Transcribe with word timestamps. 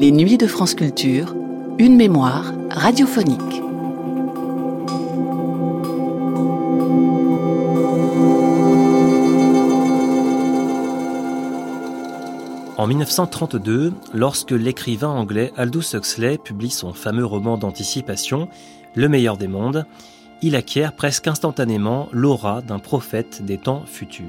Les 0.00 0.12
nuits 0.12 0.38
de 0.38 0.46
France 0.46 0.74
Culture, 0.74 1.36
une 1.78 1.94
mémoire 1.94 2.54
radiophonique. 2.70 3.38
En 12.78 12.86
1932, 12.86 13.92
lorsque 14.14 14.52
l'écrivain 14.52 15.10
anglais 15.10 15.52
Aldous 15.58 15.94
Huxley 15.94 16.38
publie 16.38 16.70
son 16.70 16.94
fameux 16.94 17.26
roman 17.26 17.58
d'anticipation, 17.58 18.48
Le 18.94 19.06
meilleur 19.06 19.36
des 19.36 19.48
mondes, 19.48 19.84
il 20.40 20.56
acquiert 20.56 20.94
presque 20.94 21.26
instantanément 21.26 22.08
l'aura 22.10 22.62
d'un 22.62 22.78
prophète 22.78 23.44
des 23.44 23.58
temps 23.58 23.84
futurs. 23.84 24.24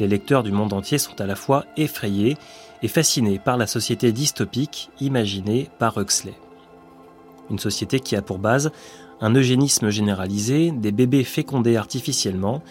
Les 0.00 0.08
lecteurs 0.08 0.42
du 0.42 0.50
monde 0.50 0.72
entier 0.72 0.98
sont 0.98 1.20
à 1.20 1.26
la 1.26 1.36
fois 1.36 1.64
effrayés 1.76 2.36
et 2.82 2.88
fascinés 2.88 3.38
par 3.38 3.56
la 3.56 3.66
société 3.66 4.12
dystopique 4.12 4.90
imaginée 5.00 5.68
par 5.78 5.98
Huxley. 5.98 6.34
Une 7.50 7.58
société 7.58 8.00
qui 8.00 8.16
a 8.16 8.22
pour 8.22 8.38
base 8.38 8.70
un 9.20 9.34
eugénisme 9.34 9.88
généralisé, 9.90 10.72
des 10.72 10.92
bébés 10.92 11.24
fécondés 11.24 11.76
artificiellement, 11.76 12.62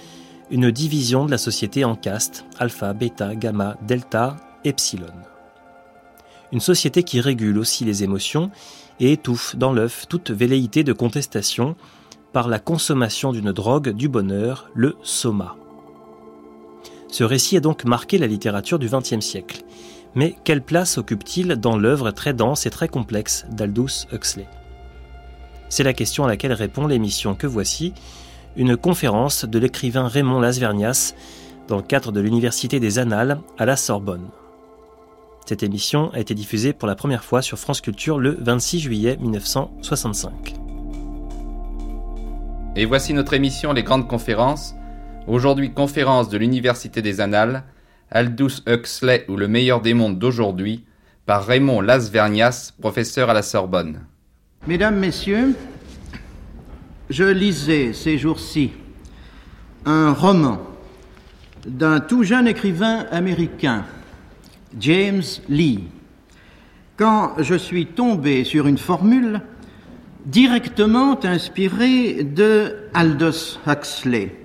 une 0.52 0.70
division 0.70 1.26
de 1.26 1.32
la 1.32 1.38
société 1.38 1.84
en 1.86 1.96
castes, 1.96 2.46
alpha, 2.60 2.94
bêta, 2.94 3.36
gamma, 3.36 3.78
delta, 3.82 4.36
epsilon. 4.64 5.08
Une 6.52 6.60
société 6.60 7.04
qui 7.04 7.20
régule 7.20 7.58
aussi 7.58 7.84
les 7.84 8.04
émotions 8.04 8.52
et 9.00 9.12
étouffe 9.12 9.56
dans 9.56 9.74
l'œuf 9.74 10.06
toute 10.08 10.32
velléité 10.32 10.84
de 10.84 10.94
contestation 10.94 11.76
par 12.32 12.48
la 12.48 12.60
consommation 12.60 13.32
d'une 13.32 13.52
drogue 13.52 13.90
du 13.90 14.08
bonheur, 14.08 14.70
le 14.76 14.96
soma. 15.02 15.56
Ce 17.08 17.24
récit 17.24 17.58
a 17.58 17.62
donc 17.62 17.86
marqué 17.86 18.18
la 18.18 18.28
littérature 18.28 18.78
du 18.78 18.88
XXe 18.88 19.22
siècle. 19.22 19.65
Mais 20.16 20.36
quelle 20.46 20.62
place 20.62 20.98
occupe-t-il 20.98 21.56
dans 21.56 21.78
l'œuvre 21.78 22.12
très 22.12 22.34
dense 22.34 22.66
et 22.66 22.70
très 22.70 22.88
complexe 22.88 23.46
d'Aldous 23.52 24.08
Huxley? 24.14 24.48
C'est 25.68 25.84
la 25.84 25.94
question 25.94 26.24
à 26.24 26.28
laquelle 26.28 26.54
répond 26.54 26.88
l'émission 26.88 27.36
que 27.36 27.48
voici, 27.48 27.94
une 28.56 28.78
conférence 28.78 29.44
de 29.44 29.60
l'écrivain 29.60 30.08
Raymond 30.08 30.40
Lasvernias 30.40 31.14
dans 31.68 31.76
le 31.76 31.82
cadre 31.82 32.14
de 32.14 32.22
l'Université 32.22 32.80
des 32.80 32.98
Annales 32.98 33.42
à 33.58 33.66
la 33.66 33.76
Sorbonne. 33.76 34.30
Cette 35.46 35.64
émission 35.64 36.12
a 36.14 36.20
été 36.20 36.34
diffusée 36.34 36.72
pour 36.72 36.88
la 36.88 36.96
première 36.96 37.26
fois 37.26 37.42
sur 37.42 37.60
France 37.60 37.82
Culture 37.82 38.18
le 38.18 38.38
26 38.40 38.80
juillet 38.80 39.18
1965. 39.20 40.56
Et 42.78 42.86
voici 42.86 43.14
notre 43.14 43.34
émission 43.34 43.74
Les 43.74 43.84
Grandes 43.84 44.08
Conférences. 44.08 44.76
Aujourd'hui, 45.28 45.74
conférence 45.74 46.30
de 46.30 46.38
l'Université 46.38 47.02
des 47.02 47.20
Annales, 47.20 47.64
Aldous 48.12 48.62
Huxley 48.68 49.26
ou 49.28 49.36
le 49.36 49.48
meilleur 49.48 49.82
des 49.82 49.94
mondes 49.94 50.20
d'aujourd'hui, 50.20 50.86
par 51.26 51.46
Raymond 51.46 51.82
Lasvernias, 51.82 52.72
professeur 52.80 53.30
à 53.30 53.34
la 53.34 53.42
Sorbonne. 53.42 54.02
Mesdames, 54.68 54.98
Messieurs, 54.98 55.56
je 57.10 57.24
lisais 57.24 57.94
ces 57.94 58.18
jours-ci 58.18 58.72
un 59.86 60.14
roman 60.14 60.60
d'un 61.68 62.00
tout 62.00 62.24
jeune 62.24 62.48
écrivain 62.48 63.06
américain, 63.12 63.86
James 64.80 65.24
Lee, 65.50 65.84
quand 66.98 67.34
je 67.40 67.56
suis 67.56 67.88
tombé 67.88 68.44
sur 68.44 68.68
une 68.68 68.78
formule 68.78 69.42
directement 70.26 71.24
inspirée 71.24 72.24
de 72.24 72.76
Aldous 72.94 73.60
Huxley. 73.68 74.36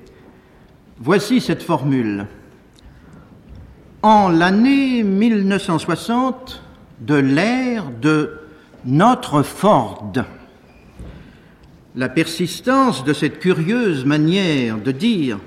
Voici 0.98 1.40
cette 1.40 1.62
formule. 1.62 2.26
En 4.02 4.30
l'année 4.30 5.02
1960 5.02 6.62
de 7.00 7.16
l'ère 7.16 7.90
de 8.00 8.38
notre 8.86 9.42
Ford, 9.42 10.10
la 11.94 12.08
persistance 12.08 13.04
de 13.04 13.12
cette 13.12 13.40
curieuse 13.40 14.06
manière 14.06 14.78
de 14.78 14.90
dire 14.90 15.38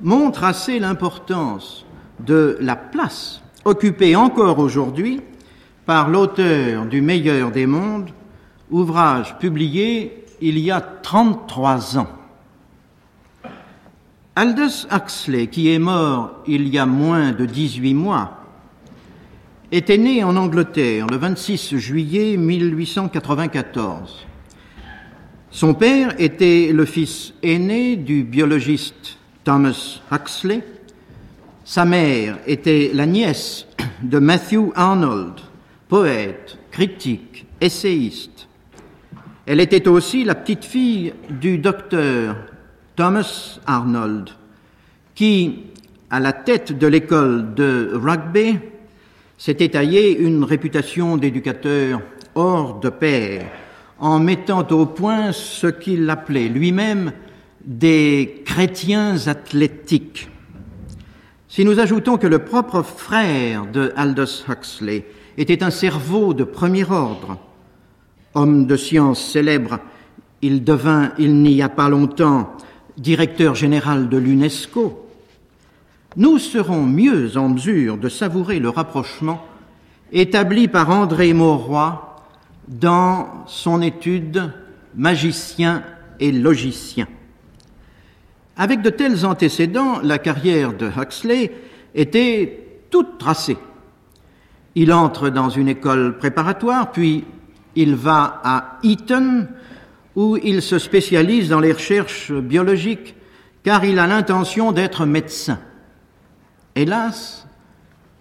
montre 0.00 0.44
assez 0.44 0.78
l'importance 0.78 1.84
de 2.20 2.56
la 2.62 2.76
place 2.76 3.42
occupée 3.66 4.16
encore 4.16 4.58
aujourd'hui 4.58 5.20
par 5.84 6.08
l'auteur 6.08 6.86
du 6.86 7.02
meilleur 7.02 7.50
des 7.50 7.66
mondes, 7.66 8.08
ouvrage 8.70 9.38
publié 9.38 10.24
il 10.40 10.58
y 10.58 10.70
a 10.70 10.80
33 10.80 11.98
ans. 11.98 12.08
Aldous 14.38 14.86
Huxley, 14.92 15.46
qui 15.46 15.72
est 15.72 15.78
mort 15.78 16.42
il 16.46 16.68
y 16.68 16.78
a 16.78 16.84
moins 16.84 17.32
de 17.32 17.46
18 17.46 17.94
mois, 17.94 18.42
était 19.72 19.96
né 19.96 20.22
en 20.22 20.36
Angleterre 20.36 21.06
le 21.06 21.16
26 21.16 21.78
juillet 21.78 22.36
1894. 22.36 24.26
Son 25.50 25.72
père 25.72 26.14
était 26.18 26.70
le 26.70 26.84
fils 26.84 27.32
aîné 27.42 27.96
du 27.96 28.24
biologiste 28.24 29.16
Thomas 29.42 30.02
Huxley. 30.12 30.62
Sa 31.64 31.86
mère 31.86 32.38
était 32.46 32.90
la 32.92 33.06
nièce 33.06 33.66
de 34.02 34.18
Matthew 34.18 34.70
Arnold, 34.74 35.40
poète, 35.88 36.58
critique, 36.70 37.46
essayiste. 37.62 38.48
Elle 39.46 39.60
était 39.60 39.88
aussi 39.88 40.24
la 40.24 40.34
petite 40.34 40.66
fille 40.66 41.14
du 41.30 41.56
docteur 41.56 42.36
Thomas 42.96 43.58
Arnold, 43.66 44.30
qui, 45.14 45.64
à 46.10 46.18
la 46.18 46.32
tête 46.32 46.76
de 46.76 46.86
l'école 46.86 47.54
de 47.54 47.90
rugby, 47.92 48.58
s'était 49.36 49.68
taillé 49.68 50.18
une 50.18 50.42
réputation 50.44 51.18
d'éducateur 51.18 52.00
hors 52.34 52.80
de 52.80 52.88
pair 52.88 53.46
en 53.98 54.18
mettant 54.18 54.66
au 54.70 54.86
point 54.86 55.32
ce 55.32 55.66
qu'il 55.66 56.08
appelait 56.08 56.48
lui-même 56.48 57.12
des 57.64 58.42
chrétiens 58.46 59.16
athlétiques. 59.26 60.28
Si 61.48 61.64
nous 61.64 61.80
ajoutons 61.80 62.16
que 62.16 62.26
le 62.26 62.38
propre 62.38 62.82
frère 62.82 63.66
de 63.66 63.92
Aldous 63.96 64.44
Huxley 64.48 65.04
était 65.36 65.62
un 65.62 65.70
cerveau 65.70 66.32
de 66.32 66.44
premier 66.44 66.90
ordre, 66.90 67.38
homme 68.34 68.66
de 68.66 68.76
science 68.76 69.22
célèbre, 69.22 69.80
il 70.40 70.64
devint, 70.64 71.12
il 71.18 71.42
n'y 71.42 71.62
a 71.62 71.68
pas 71.68 71.88
longtemps, 71.88 72.56
directeur 72.96 73.54
général 73.54 74.08
de 74.08 74.16
l'UNESCO, 74.16 75.06
nous 76.16 76.38
serons 76.38 76.82
mieux 76.82 77.36
en 77.36 77.50
mesure 77.50 77.98
de 77.98 78.08
savourer 78.08 78.58
le 78.58 78.70
rapprochement 78.70 79.44
établi 80.12 80.68
par 80.68 80.90
André 80.90 81.32
Mauroy 81.32 82.16
dans 82.68 83.44
son 83.46 83.82
étude 83.82 84.52
Magicien 84.94 85.82
et 86.20 86.32
logicien. 86.32 87.06
Avec 88.56 88.80
de 88.80 88.88
tels 88.88 89.26
antécédents, 89.26 90.00
la 90.02 90.18
carrière 90.18 90.72
de 90.72 90.88
Huxley 90.88 91.52
était 91.94 92.66
toute 92.90 93.18
tracée. 93.18 93.58
Il 94.74 94.92
entre 94.92 95.28
dans 95.28 95.50
une 95.50 95.68
école 95.68 96.16
préparatoire, 96.16 96.92
puis 96.92 97.24
il 97.74 97.94
va 97.94 98.40
à 98.42 98.78
Eton, 98.82 99.48
où 100.16 100.38
il 100.42 100.62
se 100.62 100.78
spécialise 100.78 101.50
dans 101.50 101.60
les 101.60 101.72
recherches 101.72 102.32
biologiques, 102.32 103.14
car 103.62 103.84
il 103.84 103.98
a 103.98 104.06
l'intention 104.06 104.72
d'être 104.72 105.04
médecin. 105.04 105.60
Hélas, 106.74 107.46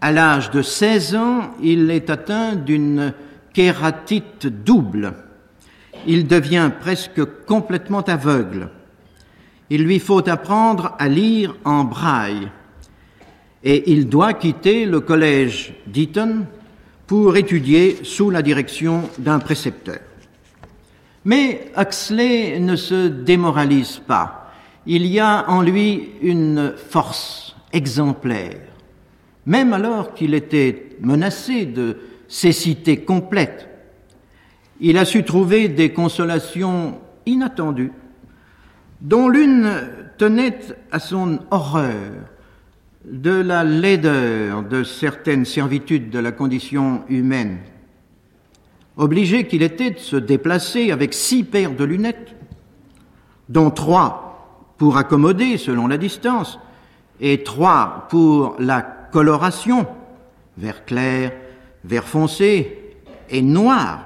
à 0.01 0.11
l'âge 0.11 0.51
de 0.51 0.61
16 0.61 1.15
ans, 1.15 1.51
il 1.63 1.89
est 1.89 2.09
atteint 2.09 2.55
d'une 2.55 3.13
kératite 3.53 4.47
double. 4.47 5.13
Il 6.05 6.27
devient 6.27 6.69
presque 6.79 7.23
complètement 7.45 8.01
aveugle. 8.01 8.69
Il 9.69 9.83
lui 9.83 9.99
faut 9.99 10.27
apprendre 10.29 10.95
à 10.99 11.07
lire 11.07 11.55
en 11.63 11.85
braille. 11.85 12.49
Et 13.63 13.91
il 13.91 14.09
doit 14.09 14.33
quitter 14.33 14.85
le 14.85 14.99
collège 14.99 15.73
d'Eton 15.87 16.45
pour 17.07 17.35
étudier 17.37 17.99
sous 18.03 18.29
la 18.29 18.41
direction 18.41 19.09
d'un 19.17 19.39
précepteur. 19.39 19.99
Mais 21.25 21.71
Huxley 21.75 22.59
ne 22.59 22.75
se 22.75 23.07
démoralise 23.07 23.97
pas. 23.97 24.53
Il 24.85 25.07
y 25.07 25.19
a 25.19 25.49
en 25.49 25.61
lui 25.61 26.11
une 26.21 26.73
force 26.77 27.55
exemplaire. 27.73 28.61
Même 29.47 29.73
alors 29.73 30.13
qu'il 30.13 30.35
était 30.35 30.97
menacé 31.01 31.65
de 31.65 31.97
cécité 32.27 32.97
complète. 32.97 33.67
Il 34.79 34.97
a 34.97 35.05
su 35.05 35.23
trouver 35.23 35.67
des 35.67 35.91
consolations 35.91 36.99
inattendues, 37.25 37.91
dont 39.01 39.27
l'une 39.29 39.71
tenait 40.17 40.59
à 40.91 40.99
son 40.99 41.39
horreur 41.49 42.29
de 43.03 43.31
la 43.31 43.63
laideur 43.63 44.63
de 44.63 44.83
certaines 44.83 45.45
servitudes 45.45 46.09
de 46.09 46.19
la 46.19 46.31
condition 46.31 47.03
humaine. 47.09 47.59
Obligé 48.97 49.45
qu'il 49.45 49.61
était 49.61 49.91
de 49.91 49.99
se 49.99 50.15
déplacer 50.15 50.91
avec 50.91 51.13
six 51.13 51.43
paires 51.43 51.75
de 51.75 51.83
lunettes, 51.83 52.35
dont 53.49 53.69
trois 53.69 54.73
pour 54.77 54.97
accommoder 54.97 55.57
selon 55.57 55.87
la 55.87 55.97
distance, 55.97 56.59
et 57.19 57.43
trois 57.43 58.07
pour 58.09 58.55
la 58.59 58.81
coloration, 58.81 59.87
vert 60.57 60.85
clair, 60.85 61.31
vert 61.83 62.07
foncé 62.07 62.95
et 63.29 63.41
noir, 63.41 64.05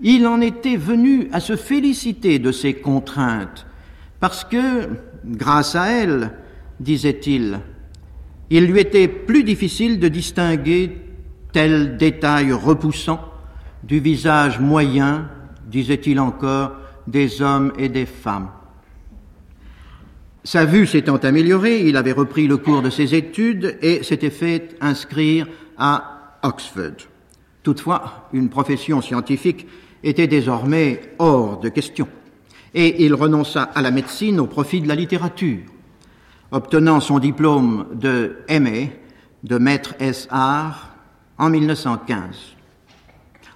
il 0.00 0.26
en 0.26 0.40
était 0.40 0.76
venu 0.76 1.28
à 1.32 1.40
se 1.40 1.56
féliciter 1.56 2.38
de 2.38 2.52
ces 2.52 2.74
contraintes, 2.74 3.66
parce 4.20 4.44
que, 4.44 4.88
grâce 5.24 5.74
à 5.74 5.88
elles, 5.88 6.32
disait-il, 6.80 7.60
il 8.50 8.66
lui 8.66 8.80
était 8.80 9.08
plus 9.08 9.42
difficile 9.42 9.98
de 9.98 10.08
distinguer 10.08 10.98
tel 11.52 11.96
détail 11.96 12.52
repoussant 12.52 13.20
du 13.86 14.00
visage 14.00 14.58
moyen, 14.58 15.28
disait-il 15.66 16.18
encore, 16.18 16.72
des 17.06 17.40
hommes 17.40 17.72
et 17.78 17.88
des 17.88 18.06
femmes. 18.06 18.48
Sa 20.42 20.64
vue 20.64 20.86
s'étant 20.86 21.16
améliorée, 21.16 21.86
il 21.86 21.96
avait 21.96 22.12
repris 22.12 22.48
le 22.48 22.56
cours 22.56 22.82
de 22.82 22.90
ses 22.90 23.14
études 23.14 23.78
et 23.82 24.02
s'était 24.02 24.30
fait 24.30 24.76
inscrire 24.80 25.46
à 25.78 26.38
Oxford. 26.42 26.96
Toutefois, 27.62 28.28
une 28.32 28.48
profession 28.48 29.00
scientifique 29.00 29.66
était 30.02 30.26
désormais 30.26 31.00
hors 31.18 31.60
de 31.60 31.68
question, 31.68 32.08
et 32.74 33.04
il 33.04 33.14
renonça 33.14 33.62
à 33.62 33.82
la 33.82 33.92
médecine 33.92 34.40
au 34.40 34.46
profit 34.46 34.80
de 34.80 34.88
la 34.88 34.94
littérature, 34.96 35.62
obtenant 36.50 36.98
son 36.98 37.20
diplôme 37.20 37.86
de 37.94 38.38
MA, 38.50 38.90
de 39.44 39.58
maître 39.58 39.94
S.R., 40.00 40.92
en 41.38 41.50
1915. 41.50 42.55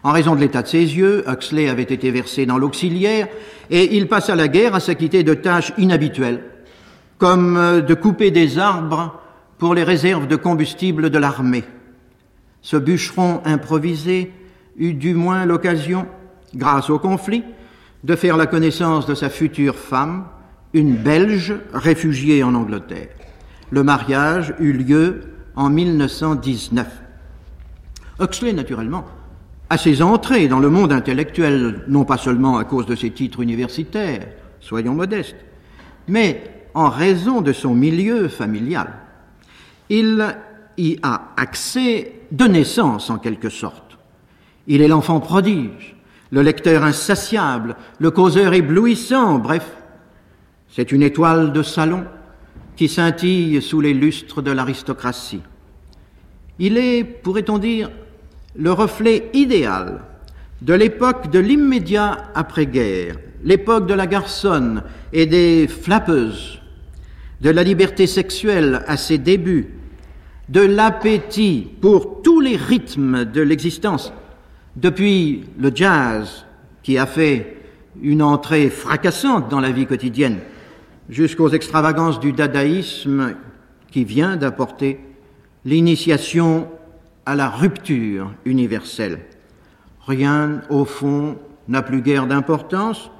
En 0.02 0.12
raison 0.12 0.34
de 0.34 0.40
l'état 0.40 0.62
de 0.62 0.68
ses 0.68 0.78
yeux, 0.78 1.24
Huxley 1.28 1.68
avait 1.68 1.82
été 1.82 2.10
versé 2.10 2.46
dans 2.46 2.56
l'auxiliaire 2.56 3.28
et 3.68 3.96
il 3.96 4.08
passa 4.08 4.34
la 4.34 4.48
guerre 4.48 4.74
à 4.74 4.80
s'acquitter 4.80 5.22
de 5.22 5.34
tâches 5.34 5.72
inhabituelles, 5.76 6.42
comme 7.18 7.56
euh, 7.58 7.80
de 7.82 7.94
couper 7.94 8.30
des 8.30 8.58
arbres 8.58 9.20
pour 9.58 9.74
les 9.74 9.84
réserves 9.84 10.26
de 10.26 10.36
combustible 10.36 11.10
de 11.10 11.18
l'armée. 11.18 11.64
Ce 12.62 12.78
bûcheron 12.78 13.42
improvisé 13.44 14.32
eut 14.78 14.94
du 14.94 15.14
moins 15.14 15.44
l'occasion, 15.44 16.06
grâce 16.54 16.88
au 16.88 16.98
conflit, 16.98 17.44
de 18.02 18.16
faire 18.16 18.38
la 18.38 18.46
connaissance 18.46 19.06
de 19.06 19.14
sa 19.14 19.28
future 19.28 19.76
femme, 19.76 20.24
une 20.72 20.96
Belge 20.96 21.54
réfugiée 21.74 22.42
en 22.42 22.54
Angleterre. 22.54 23.08
Le 23.70 23.82
mariage 23.82 24.54
eut 24.58 24.72
lieu 24.72 25.20
en 25.56 25.68
1919. 25.68 26.86
Huxley, 28.18 28.54
naturellement, 28.54 29.04
a 29.70 29.78
ses 29.78 30.02
entrées 30.02 30.48
dans 30.48 30.58
le 30.58 30.68
monde 30.68 30.92
intellectuel, 30.92 31.84
non 31.86 32.04
pas 32.04 32.18
seulement 32.18 32.58
à 32.58 32.64
cause 32.64 32.86
de 32.86 32.96
ses 32.96 33.12
titres 33.12 33.40
universitaires, 33.40 34.26
soyons 34.58 34.94
modestes, 34.94 35.36
mais 36.08 36.42
en 36.74 36.88
raison 36.88 37.40
de 37.40 37.52
son 37.52 37.74
milieu 37.74 38.28
familial. 38.28 38.92
Il 39.88 40.36
y 40.76 40.98
a 41.02 41.32
accès 41.36 42.12
de 42.32 42.44
naissance 42.46 43.10
en 43.10 43.18
quelque 43.18 43.48
sorte. 43.48 43.96
Il 44.66 44.82
est 44.82 44.88
l'enfant 44.88 45.20
prodige, 45.20 45.96
le 46.32 46.42
lecteur 46.42 46.82
insatiable, 46.82 47.76
le 48.00 48.10
causeur 48.10 48.52
éblouissant, 48.52 49.38
bref, 49.38 49.70
c'est 50.68 50.90
une 50.90 51.02
étoile 51.02 51.52
de 51.52 51.62
salon 51.62 52.04
qui 52.74 52.88
scintille 52.88 53.62
sous 53.62 53.80
les 53.80 53.94
lustres 53.94 54.42
de 54.42 54.50
l'aristocratie. 54.50 55.42
Il 56.58 56.76
est, 56.76 57.04
pourrait-on 57.04 57.58
dire, 57.58 57.90
le 58.56 58.72
reflet 58.72 59.30
idéal 59.32 60.00
de 60.62 60.74
l'époque 60.74 61.30
de 61.30 61.38
l'immédiat 61.38 62.30
après-guerre, 62.34 63.16
l'époque 63.42 63.86
de 63.86 63.94
la 63.94 64.06
garçonne 64.06 64.82
et 65.12 65.26
des 65.26 65.66
flappeuses, 65.68 66.60
de 67.40 67.50
la 67.50 67.62
liberté 67.62 68.06
sexuelle 68.06 68.82
à 68.86 68.96
ses 68.96 69.18
débuts, 69.18 69.68
de 70.48 70.60
l'appétit 70.60 71.68
pour 71.80 72.22
tous 72.22 72.40
les 72.40 72.56
rythmes 72.56 73.24
de 73.24 73.40
l'existence, 73.40 74.12
depuis 74.76 75.44
le 75.58 75.70
jazz 75.74 76.44
qui 76.82 76.98
a 76.98 77.06
fait 77.06 77.56
une 78.02 78.22
entrée 78.22 78.68
fracassante 78.68 79.48
dans 79.48 79.60
la 79.60 79.70
vie 79.70 79.86
quotidienne, 79.86 80.38
jusqu'aux 81.08 81.50
extravagances 81.50 82.20
du 82.20 82.32
dadaïsme 82.32 83.34
qui 83.90 84.04
vient 84.04 84.36
d'apporter 84.36 85.00
l'initiation 85.64 86.68
à 87.26 87.34
la 87.34 87.48
rupture 87.48 88.32
universelle. 88.44 89.20
Rien, 90.06 90.62
au 90.70 90.84
fond, 90.84 91.36
n'a 91.68 91.82
plus 91.82 92.02
guère 92.02 92.26
d'importance. 92.26 93.10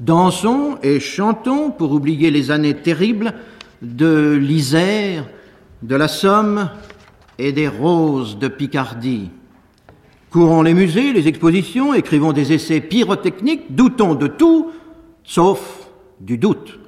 Dansons 0.00 0.78
et 0.82 1.00
chantons 1.00 1.70
pour 1.70 1.92
oublier 1.92 2.30
les 2.30 2.50
années 2.50 2.76
terribles 2.76 3.32
de 3.82 4.32
l'Isère, 4.40 5.26
de 5.82 5.96
la 5.96 6.08
Somme 6.08 6.70
et 7.38 7.52
des 7.52 7.68
roses 7.68 8.38
de 8.38 8.48
Picardie. 8.48 9.30
Courons 10.30 10.62
les 10.62 10.74
musées, 10.74 11.12
les 11.12 11.28
expositions, 11.28 11.94
écrivons 11.94 12.32
des 12.32 12.52
essais 12.52 12.80
pyrotechniques, 12.80 13.74
doutons 13.74 14.14
de 14.14 14.26
tout, 14.26 14.70
sauf 15.24 15.88
du 16.20 16.36
doute. 16.36 16.78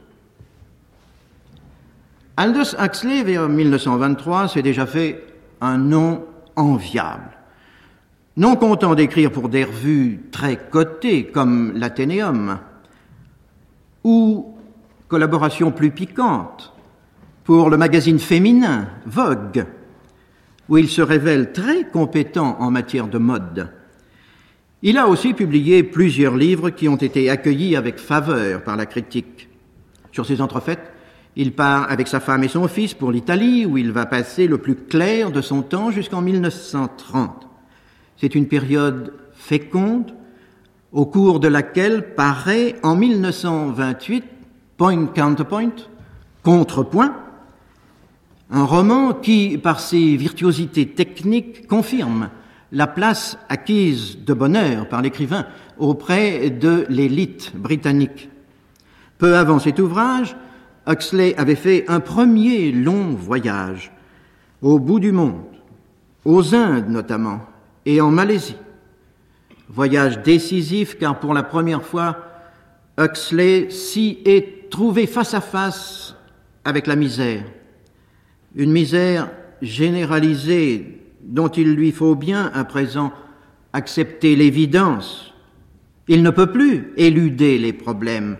Aldous 2.36 2.76
Huxley, 2.78 3.22
vers 3.24 3.48
1923, 3.48 4.48
s'est 4.48 4.62
déjà 4.62 4.86
fait 4.86 5.24
un 5.60 5.78
nom 5.78 6.24
enviable. 6.58 7.38
Non 8.36 8.56
content 8.56 8.94
d'écrire 8.94 9.32
pour 9.32 9.48
des 9.48 9.64
revues 9.64 10.20
très 10.30 10.56
cotées 10.56 11.26
comme 11.26 11.72
l'Athénéum, 11.74 12.58
ou 14.04 14.54
collaboration 15.08 15.72
plus 15.72 15.90
piquante 15.90 16.72
pour 17.44 17.70
le 17.70 17.76
magazine 17.76 18.18
féminin 18.18 18.88
Vogue, 19.06 19.66
où 20.68 20.76
il 20.76 20.88
se 20.88 21.02
révèle 21.02 21.52
très 21.52 21.84
compétent 21.84 22.56
en 22.60 22.70
matière 22.70 23.08
de 23.08 23.18
mode. 23.18 23.72
Il 24.82 24.98
a 24.98 25.08
aussi 25.08 25.34
publié 25.34 25.82
plusieurs 25.82 26.36
livres 26.36 26.70
qui 26.70 26.88
ont 26.88 26.96
été 26.96 27.30
accueillis 27.30 27.74
avec 27.74 27.98
faveur 27.98 28.62
par 28.62 28.76
la 28.76 28.86
critique. 28.86 29.48
Sur 30.12 30.26
ces 30.26 30.40
entrefaites, 30.40 30.92
il 31.38 31.52
part 31.52 31.88
avec 31.88 32.08
sa 32.08 32.18
femme 32.18 32.42
et 32.42 32.48
son 32.48 32.66
fils 32.66 32.94
pour 32.94 33.12
l'Italie, 33.12 33.64
où 33.64 33.78
il 33.78 33.92
va 33.92 34.06
passer 34.06 34.48
le 34.48 34.58
plus 34.58 34.74
clair 34.74 35.30
de 35.30 35.40
son 35.40 35.62
temps 35.62 35.92
jusqu'en 35.92 36.20
1930. 36.20 37.46
C'est 38.16 38.34
une 38.34 38.48
période 38.48 39.12
féconde, 39.34 40.12
au 40.90 41.06
cours 41.06 41.38
de 41.38 41.46
laquelle 41.46 42.16
paraît 42.16 42.74
en 42.82 42.96
1928 42.96 44.24
Point 44.76 45.06
Counterpoint, 45.06 45.76
Contrepoint, 46.42 47.14
un 48.50 48.64
roman 48.64 49.12
qui, 49.12 49.58
par 49.58 49.78
ses 49.78 50.16
virtuosités 50.16 50.88
techniques, 50.88 51.68
confirme 51.68 52.30
la 52.72 52.88
place 52.88 53.38
acquise 53.48 54.18
de 54.24 54.34
bonheur 54.34 54.88
par 54.88 55.02
l'écrivain 55.02 55.46
auprès 55.78 56.50
de 56.50 56.84
l'élite 56.88 57.52
britannique. 57.54 58.28
Peu 59.18 59.36
avant 59.36 59.60
cet 59.60 59.78
ouvrage, 59.78 60.36
Huxley 60.88 61.34
avait 61.36 61.54
fait 61.54 61.84
un 61.88 62.00
premier 62.00 62.72
long 62.72 63.10
voyage 63.10 63.92
au 64.62 64.78
bout 64.78 65.00
du 65.00 65.12
monde, 65.12 65.44
aux 66.24 66.54
Indes 66.54 66.88
notamment, 66.88 67.40
et 67.84 68.00
en 68.00 68.10
Malaisie. 68.10 68.56
Voyage 69.68 70.22
décisif 70.22 70.98
car 70.98 71.20
pour 71.20 71.34
la 71.34 71.42
première 71.42 71.84
fois, 71.84 72.16
Huxley 72.98 73.70
s'y 73.70 74.18
est 74.24 74.70
trouvé 74.70 75.06
face 75.06 75.34
à 75.34 75.40
face 75.40 76.16
avec 76.64 76.86
la 76.86 76.96
misère 76.96 77.44
une 78.54 78.72
misère 78.72 79.30
généralisée 79.62 81.00
dont 81.22 81.48
il 81.48 81.74
lui 81.74 81.92
faut 81.92 82.14
bien 82.14 82.50
à 82.54 82.64
présent 82.64 83.12
accepter 83.72 84.36
l'évidence. 84.36 85.34
Il 86.08 86.22
ne 86.22 86.30
peut 86.30 86.50
plus 86.50 86.92
éluder 86.96 87.58
les 87.58 87.72
problèmes, 87.72 88.38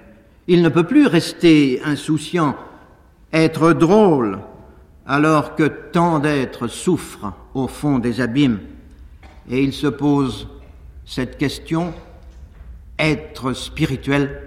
il 0.49 0.63
ne 0.63 0.71
peut 0.71 0.85
plus 0.85 1.07
rester 1.07 1.81
insouciant, 1.85 2.57
être 3.35 3.75
drôle, 3.75 4.39
alors 5.07 5.55
que 5.55 5.65
tant 5.65 6.19
d'êtres 6.19 6.69
souffrent 6.69 7.35
au 7.55 7.69
fond 7.69 7.99
des 7.99 8.23
abîmes. 8.23 8.61
Et 9.51 9.63
il 9.63 9.75
se 9.75 9.87
pose 9.87 10.49
cette 11.05 11.37
question, 11.37 11.93
être 12.99 13.53
spirituel, 13.53 14.43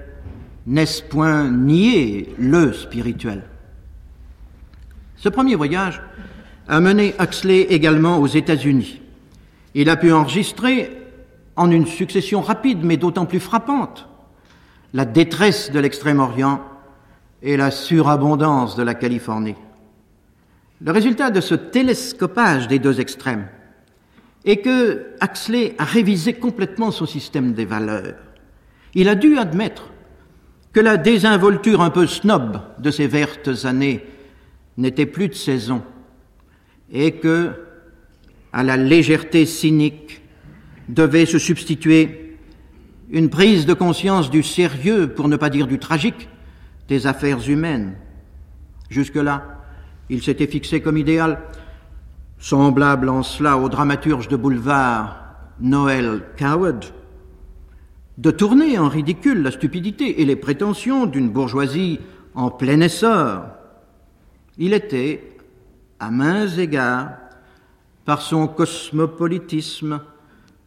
n'est-ce 0.65 1.03
point 1.03 1.49
nier 1.49 2.33
le 2.37 2.73
spirituel? 2.73 3.43
Ce 5.17 5.29
premier 5.29 5.55
voyage 5.55 6.01
a 6.67 6.79
mené 6.79 7.13
Huxley 7.19 7.61
également 7.69 8.17
aux 8.17 8.27
États-Unis. 8.27 9.01
Il 9.75 9.87
a 9.89 9.97
pu 9.97 10.11
enregistrer, 10.11 10.97
en 11.55 11.69
une 11.69 11.85
succession 11.85 12.41
rapide 12.41 12.79
mais 12.83 12.97
d'autant 12.97 13.27
plus 13.27 13.39
frappante, 13.39 14.07
la 14.93 15.05
détresse 15.05 15.71
de 15.71 15.79
l'Extrême-Orient 15.79 16.61
et 17.41 17.57
la 17.57 17.71
surabondance 17.71 18.75
de 18.75 18.83
la 18.83 18.93
Californie. 18.93 19.55
Le 20.81 20.91
résultat 20.91 21.29
de 21.29 21.41
ce 21.41 21.55
télescopage 21.55 22.67
des 22.67 22.79
deux 22.79 22.99
extrêmes 22.99 23.47
est 24.45 24.57
que 24.57 25.05
Huxley 25.21 25.75
a 25.77 25.85
révisé 25.85 26.33
complètement 26.33 26.91
son 26.91 27.05
système 27.05 27.53
des 27.53 27.65
valeurs. 27.65 28.15
Il 28.93 29.07
a 29.07 29.15
dû 29.15 29.37
admettre 29.37 29.91
que 30.73 30.79
la 30.79 30.97
désinvolture 30.97 31.81
un 31.81 31.89
peu 31.89 32.07
snob 32.07 32.59
de 32.79 32.91
ces 32.91 33.07
vertes 33.07 33.65
années 33.65 34.05
n'était 34.77 35.05
plus 35.05 35.27
de 35.27 35.33
saison 35.33 35.83
et 36.91 37.13
que 37.13 37.51
à 38.53 38.63
la 38.63 38.77
légèreté 38.77 39.45
cynique 39.45 40.21
devait 40.89 41.25
se 41.25 41.39
substituer 41.39 42.30
une 43.11 43.29
prise 43.29 43.65
de 43.65 43.73
conscience 43.73 44.29
du 44.29 44.41
sérieux, 44.41 45.09
pour 45.13 45.27
ne 45.27 45.35
pas 45.35 45.49
dire 45.49 45.67
du 45.67 45.79
tragique, 45.79 46.29
des 46.87 47.07
affaires 47.07 47.47
humaines. 47.49 47.95
Jusque-là, 48.89 49.43
il 50.09 50.23
s'était 50.23 50.47
fixé 50.47 50.81
comme 50.81 50.97
idéal, 50.97 51.41
semblable 52.37 53.09
en 53.09 53.21
cela 53.21 53.57
au 53.57 53.67
dramaturge 53.67 54.29
de 54.29 54.37
boulevard 54.37 55.25
Noel 55.59 56.23
Coward, 56.37 56.85
de 58.17 58.31
tourner 58.31 58.77
en 58.79 58.87
ridicule 58.87 59.43
la 59.43 59.51
stupidité 59.51 60.21
et 60.21 60.25
les 60.25 60.35
prétentions 60.37 61.05
d'une 61.05 61.29
bourgeoisie 61.29 61.99
en 62.33 62.49
plein 62.49 62.79
essor. 62.79 63.43
Il 64.57 64.73
était, 64.73 65.37
à 65.99 66.11
mains 66.11 66.47
égards, 66.47 67.09
par 68.05 68.21
son 68.21 68.47
cosmopolitisme, 68.47 70.01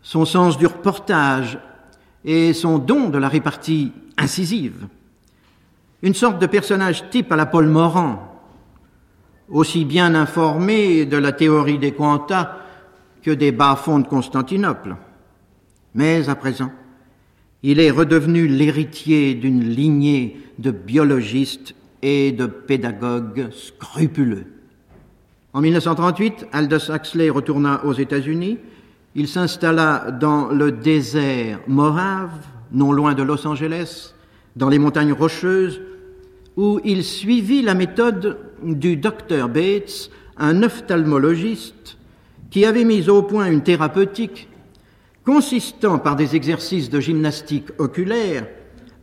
son 0.02 0.26
sens 0.26 0.58
du 0.58 0.66
reportage 0.66 1.58
et 2.24 2.52
son 2.52 2.78
don 2.78 3.10
de 3.10 3.18
la 3.18 3.28
répartie 3.28 3.92
incisive, 4.16 4.86
une 6.02 6.14
sorte 6.14 6.40
de 6.40 6.46
personnage 6.46 7.08
type 7.10 7.32
à 7.32 7.36
la 7.36 7.46
Paul 7.46 7.66
Morand, 7.66 8.42
aussi 9.48 9.84
bien 9.84 10.14
informé 10.14 11.04
de 11.04 11.16
la 11.16 11.32
théorie 11.32 11.78
des 11.78 11.92
quantas 11.92 12.58
que 13.22 13.30
des 13.30 13.52
bas-fonds 13.52 14.00
de 14.00 14.06
Constantinople. 14.06 14.96
Mais 15.94 16.28
à 16.28 16.34
présent, 16.34 16.72
il 17.62 17.80
est 17.80 17.90
redevenu 17.90 18.46
l'héritier 18.46 19.34
d'une 19.34 19.64
lignée 19.64 20.38
de 20.58 20.70
biologistes 20.70 21.74
et 22.02 22.32
de 22.32 22.46
pédagogues 22.46 23.50
scrupuleux. 23.50 24.46
En 25.54 25.60
1938, 25.60 26.48
Aldous 26.52 26.90
Huxley 26.90 27.30
retourna 27.30 27.84
aux 27.84 27.94
États-Unis. 27.94 28.58
Il 29.16 29.28
s'installa 29.28 30.10
dans 30.10 30.48
le 30.48 30.72
désert 30.72 31.60
morave, 31.68 32.32
non 32.72 32.90
loin 32.90 33.14
de 33.14 33.22
Los 33.22 33.46
Angeles, 33.46 34.12
dans 34.56 34.68
les 34.68 34.80
montagnes 34.80 35.12
rocheuses, 35.12 35.80
où 36.56 36.80
il 36.84 37.04
suivit 37.04 37.62
la 37.62 37.74
méthode 37.74 38.38
du 38.62 38.96
docteur 38.96 39.48
Bates, 39.48 40.10
un 40.36 40.64
ophtalmologiste 40.64 41.96
qui 42.50 42.64
avait 42.64 42.84
mis 42.84 43.08
au 43.08 43.22
point 43.22 43.50
une 43.50 43.62
thérapeutique 43.62 44.48
consistant 45.24 46.00
par 46.00 46.16
des 46.16 46.34
exercices 46.34 46.90
de 46.90 46.98
gymnastique 46.98 47.68
oculaire 47.78 48.48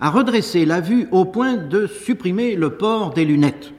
à 0.01 0.10
redresser 0.10 0.65
la 0.65 0.82
vue 0.82 1.08
au 1.12 1.24
point 1.24 1.56
de 1.56 1.88
supprimer 1.88 2.56
le 2.56 2.72
port 2.72 3.13
des 3.13 3.24
lunettes. 3.24 3.72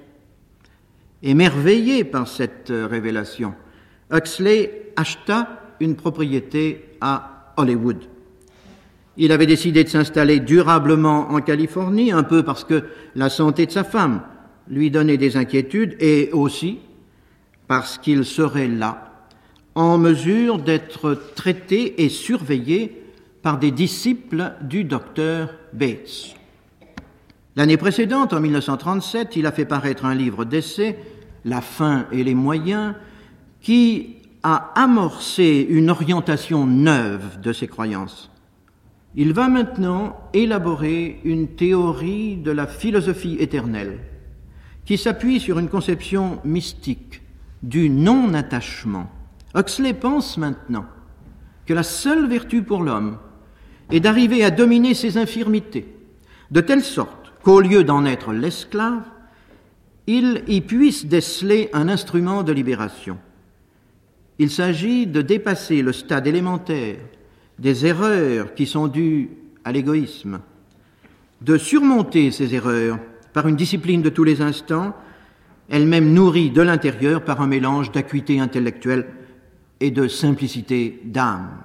Émerveillé 1.23 2.05
par 2.05 2.27
cette 2.27 2.71
euh, 2.71 2.87
révélation, 2.87 3.55
Huxley 4.11 4.93
acheta 4.97 5.62
une 5.83 5.97
propriété 5.97 6.85
à 7.01 7.53
Hollywood. 7.57 7.99
Il 9.17 9.33
avait 9.33 9.47
décidé 9.47 9.85
de 9.85 9.89
s'installer 9.89 10.41
durablement 10.41 11.31
en 11.33 11.41
Californie, 11.41 12.13
un 12.13 12.23
peu 12.23 12.43
parce 12.43 12.65
que 12.65 12.85
la 13.15 13.29
santé 13.29 13.67
de 13.67 13.73
sa 13.73 13.85
femme 13.85 14.23
lui 14.69 14.91
donnait 14.91 15.19
des 15.19 15.37
inquiétudes 15.37 15.97
et 16.01 16.31
aussi 16.33 16.79
parce 17.67 17.99
qu'il 17.99 18.25
serait 18.25 18.69
là, 18.69 19.27
en 19.75 19.99
mesure 19.99 20.59
d'être 20.59 21.21
traité 21.35 22.05
et 22.05 22.09
surveillé 22.09 23.03
par 23.43 23.59
des 23.59 23.71
disciples 23.71 24.53
du 24.63 24.85
docteur 24.85 25.51
Bates. 25.73 26.37
L'année 27.57 27.77
précédente, 27.77 28.33
en 28.33 28.41
1937, 28.41 29.37
il 29.37 29.47
a 29.47 29.53
fait 29.53 29.65
paraître 29.65 30.05
un 30.05 30.15
livre 30.15 30.45
d'essai, 30.45 30.99
La 31.45 31.61
fin 31.61 32.07
et 32.13 32.23
les 32.23 32.35
moyens, 32.35 32.95
qui 33.61 34.22
a 34.43 34.73
amorcé 34.75 35.67
une 35.69 35.91
orientation 35.91 36.67
neuve 36.67 37.41
de 37.41 37.53
ses 37.53 37.69
croyances. 37.69 38.31
Il 39.15 39.33
va 39.33 39.49
maintenant 39.49 40.17
élaborer 40.33 41.21
une 41.25 41.49
théorie 41.49 42.37
de 42.37 42.51
la 42.51 42.67
philosophie 42.67 43.37
éternelle 43.39 44.01
qui 44.85 44.99
s'appuie 44.99 45.39
sur 45.39 45.59
une 45.59 45.69
conception 45.69 46.41
mystique 46.45 47.23
du 47.63 47.89
non-attachement. 47.89 49.11
Huxley 49.55 49.95
pense 49.95 50.39
maintenant 50.39 50.87
que 51.67 51.75
la 51.75 51.83
seule 51.83 52.27
vertu 52.27 52.63
pour 52.63 52.83
l'homme 52.83 53.19
est 53.91 54.01
d'arriver 54.01 54.43
à 54.43 54.51
dominer 54.51 54.95
ses 54.95 55.19
infirmités, 55.19 55.87
de 56.51 56.61
telle 56.61 56.83
sorte 56.83 57.33
qu'au 57.43 57.61
lieu 57.61 57.85
d'en 57.85 58.05
être 58.05 58.33
l'esclave, 58.33 59.03
il 60.07 60.43
y 60.49 60.61
puisse 60.63 61.07
déceler 61.07 61.71
un 61.73 61.89
instrument 61.89 62.43
de 62.43 62.53
libération. 62.53 63.19
Il 64.43 64.51
s'agit 64.51 65.07
de 65.07 65.23
dépasser 65.23 65.83
le 65.83 65.93
stade 65.93 66.27
élémentaire 66.27 66.97
des 67.61 67.87
erreurs 67.87 68.55
qui 68.55 68.67
sont 68.67 68.89
dues 68.89 69.31
à 69.65 69.71
l'égoïsme, 69.71 70.41
de 71.43 71.57
surmonter 71.57 72.33
ces 72.33 72.53
erreurs 72.53 72.99
par 73.33 73.47
une 73.47 73.55
discipline 73.55 74.03
de 74.03 74.09
tous 74.09 74.25
les 74.25 74.43
instants, 74.43 74.97
elle-même 75.69 76.13
nourrie 76.13 76.51
de 76.51 76.61
l'intérieur 76.61 77.23
par 77.23 77.41
un 77.41 77.47
mélange 77.47 77.93
d'acuité 77.93 78.41
intellectuelle 78.41 79.07
et 79.79 79.93
de 79.93 80.09
simplicité 80.09 81.01
d'âme. 81.05 81.63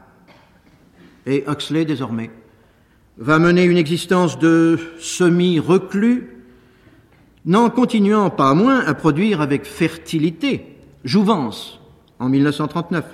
Et 1.25 1.46
Huxley, 1.48 1.84
désormais, 1.84 2.29
va 3.17 3.39
mener 3.39 3.63
une 3.63 3.77
existence 3.77 4.38
de 4.38 4.77
semi-reclus, 5.00 6.29
n'en 7.43 7.72
continuant 7.72 8.29
pas 8.29 8.53
moins 8.53 8.81
à 8.81 8.93
produire 8.93 9.41
avec 9.41 9.65
fertilité 9.65 10.77
Jouvence 11.03 11.76
en 12.20 12.30
1939, 12.30 13.06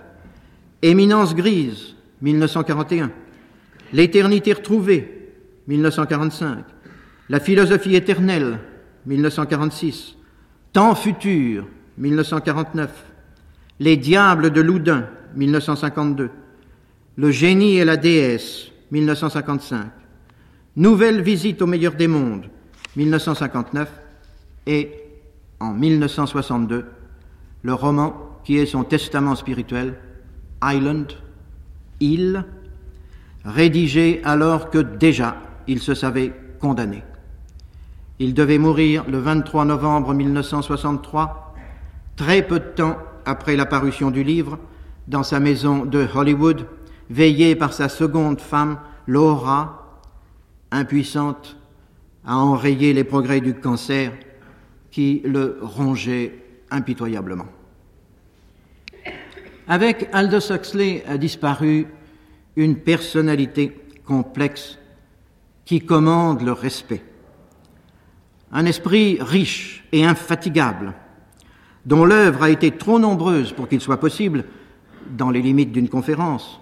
Éminence 0.82 1.36
grise 1.36 1.96
1941, 2.22 3.12
L'éternité 3.92 4.54
retrouvée 4.54 5.32
1945, 5.68 6.66
La 7.30 7.40
philosophie 7.40 7.96
éternelle 7.96 8.60
1946, 9.06 10.16
Temps 10.72 10.96
futur 10.96 11.68
1949, 11.98 12.90
Les 13.80 13.98
diables 13.98 14.52
de 14.52 14.62
Loudun 14.62 15.08
1952, 15.36 16.30
Le 17.16 17.32
génie 17.32 17.78
et 17.78 17.86
la 17.86 17.98
déesse 17.98 18.72
1955, 18.92 19.88
Nouvelle 20.76 21.22
visite 21.22 21.62
au 21.62 21.68
meilleur 21.68 21.94
des 21.94 22.08
mondes 22.08 22.50
1959 22.96 23.90
et 24.66 24.92
en 25.60 25.74
1962 25.74 26.86
le 27.62 27.74
roman 27.74 28.33
qui 28.44 28.58
est 28.58 28.66
son 28.66 28.84
testament 28.84 29.36
spirituel, 29.36 29.96
Island, 30.64 31.12
Île, 32.00 32.46
rédigé 33.46 34.22
alors 34.24 34.70
que 34.70 34.80
déjà 34.80 35.38
il 35.68 35.80
se 35.80 35.94
savait 35.94 36.34
condamné. 36.60 37.04
Il 38.20 38.34
devait 38.34 38.58
mourir 38.58 39.06
le 39.08 39.18
23 39.20 39.66
novembre 39.66 40.14
1963, 40.14 41.56
très 42.16 42.42
peu 42.44 42.60
de 42.60 42.66
temps 42.66 42.98
après 43.26 43.56
la 43.56 43.66
parution 43.66 44.12
du 44.12 44.24
livre, 44.24 44.60
dans 45.08 45.24
sa 45.24 45.40
maison 45.40 45.86
de 45.86 46.06
Hollywood, 46.14 46.66
veillé 47.10 47.56
par 47.56 47.74
sa 47.74 47.90
seconde 47.90 48.40
femme, 48.40 48.80
Laura, 49.08 50.00
impuissante 50.72 51.58
à 52.26 52.38
enrayer 52.38 52.94
les 52.94 53.04
progrès 53.04 53.42
du 53.42 53.54
cancer 53.54 54.12
qui 54.92 55.22
le 55.26 55.58
rongeait 55.62 56.40
impitoyablement. 56.72 57.48
Avec 59.68 60.10
Aldous 60.12 60.52
Huxley 60.52 61.04
a 61.08 61.18
disparu 61.18 61.88
une 62.56 62.76
personnalité 62.76 63.76
complexe 64.06 64.78
qui 65.66 65.80
commande 65.80 66.42
le 66.42 66.52
respect. 66.52 67.04
Un 68.52 68.66
esprit 68.66 69.18
riche 69.22 69.86
et 69.92 70.06
infatigable, 70.06 70.94
dont 71.86 72.06
l'œuvre 72.06 72.44
a 72.44 72.50
été 72.50 72.72
trop 72.72 73.00
nombreuse 73.00 73.54
pour 73.54 73.68
qu'il 73.68 73.82
soit 73.82 74.00
possible, 74.00 74.46
dans 75.18 75.30
les 75.30 75.42
limites 75.42 75.72
d'une 75.72 75.90
conférence, 75.90 76.60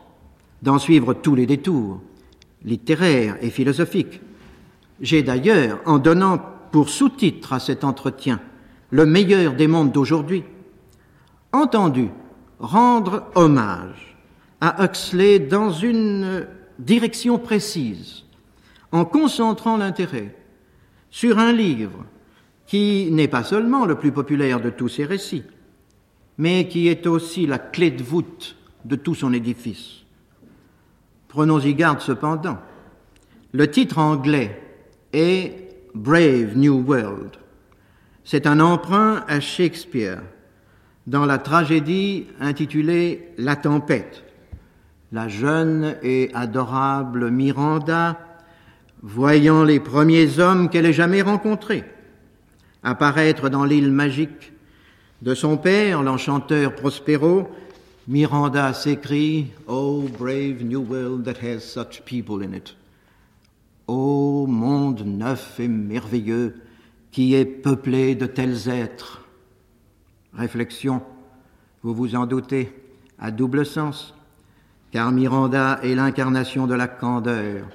d'en 0.62 0.77
suivre 0.79 1.13
tous 1.13 1.36
les 1.36 1.46
détours, 1.46 2.01
littéraires 2.63 3.38
et 3.41 3.50
philosophiques. 3.50 4.22
J'ai 5.00 5.24
d'ailleurs, 5.24 5.79
en 5.86 5.98
donnant 5.98 6.39
pour 6.72 6.89
sous-titre 6.89 7.53
à 7.53 7.60
cet 7.60 7.84
entretien 7.84 8.39
le 8.91 9.05
meilleur 9.05 9.53
des 9.53 9.67
mondes 9.67 9.91
d'aujourd'hui, 9.91 10.43
entendu 11.51 12.10
rendre 12.62 13.24
hommage 13.36 14.15
à 14.62 14.84
Huxley 14.84 15.39
dans 15.39 15.72
une 15.72 16.48
direction 16.80 17.38
précise, 17.39 18.24
en 18.91 19.03
concentrant 19.03 19.77
l'intérêt 19.77 20.36
sur 21.10 21.39
un 21.39 21.51
livre 21.51 22.06
qui 22.68 23.10
n'est 23.12 23.27
pas 23.27 23.44
seulement 23.44 23.86
le 23.86 23.96
plus 23.96 24.12
populaire 24.12 24.62
de 24.62 24.70
tous 24.70 24.88
ses 24.88 25.06
récits, 25.06 25.44
mais 26.38 26.68
qui 26.68 26.88
est 26.88 27.08
aussi 27.08 27.46
la 27.46 27.60
clé 27.60 27.91
de 27.91 28.03
voûte 28.03 28.56
de 28.86 28.96
tout 28.96 29.15
son 29.15 29.34
édifice. 29.34 30.03
Prenons-y 31.27 31.74
garde 31.74 32.00
cependant. 32.00 32.58
Le 33.51 33.70
titre 33.70 33.98
anglais 33.98 34.62
est 35.12 35.70
Brave 35.94 36.56
New 36.56 36.84
World. 36.88 37.32
C'est 38.24 38.48
un 38.48 38.60
emprunt 38.60 39.25
à 39.27 39.39
Shakespeare, 39.39 40.22
dans 41.08 41.25
la 41.25 41.38
tragédie 41.38 42.27
intitulée 42.39 43.29
La 43.38 43.55
tempête. 43.55 44.24
La 45.12 45.27
jeune 45.27 45.96
et 46.03 46.31
adorable 46.34 47.31
Miranda, 47.31 48.20
voyant 49.01 49.63
les 49.63 49.79
premiers 49.79 50.39
hommes 50.39 50.70
qu'elle 50.70 50.86
ait 50.86 50.93
jamais 50.93 51.22
rencontrés 51.22 51.84
apparaître 52.84 53.50
dans 53.50 53.65
l'île 53.65 53.91
magique 53.91 54.53
de 55.22 55.36
son 55.36 55.58
père, 55.58 56.01
l'enchanteur 56.01 56.75
Prospero, 56.75 57.50
Miranda 58.08 58.74
s'écrie 58.74 59.48
Oh, 59.67 60.08
brave 60.17 60.63
new 60.63 60.81
world 60.81 61.24
that 61.25 61.38
has 61.43 61.60
such 61.60 62.03
people 62.05 62.43
in 62.43 62.53
it. 62.53 62.75
Ô 63.88 64.48
monde 64.48 65.01
neuf 65.05 65.60
et 65.60 65.67
merveilleux 65.67 66.55
qui 67.12 67.36
est 67.36 67.46
peuplé 67.46 68.15
de 68.15 68.25
tels 68.25 68.70
êtres. 68.70 69.21
Réflexion, 70.34 71.02
vous 71.84 71.94
vous 71.94 72.16
en 72.16 72.26
doutez, 72.26 72.72
à 73.20 73.32
double 73.32 73.66
sens, 73.66 74.16
car 74.92 75.12
Miranda 75.12 75.80
est 75.84 75.96
l'incarnation 75.96 76.68
de 76.68 76.74
la 76.74 76.88
candeur. 76.88 77.68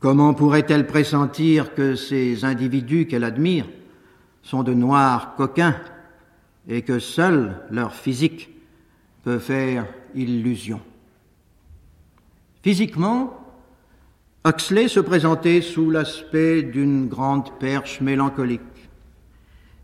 Comment 0.00 0.34
pourrait-elle 0.34 0.86
pressentir 0.86 1.74
que 1.74 1.94
ces 1.94 2.44
individus 2.44 3.06
qu'elle 3.06 3.24
admire 3.24 3.66
sont 4.42 4.62
de 4.62 4.72
noirs 4.72 5.34
coquins 5.36 5.76
et 6.68 6.82
que 6.82 6.98
seul 6.98 7.56
leur 7.70 7.94
physique 7.94 8.50
peut 9.24 9.38
faire 9.38 9.86
illusion? 10.14 10.80
Physiquement, 12.62 13.38
Huxley 14.46 14.88
se 14.88 15.00
présentait 15.00 15.60
sous 15.60 15.90
l'aspect 15.90 16.62
d'une 16.62 17.08
grande 17.08 17.58
perche 17.58 18.00
mélancolique. 18.00 18.60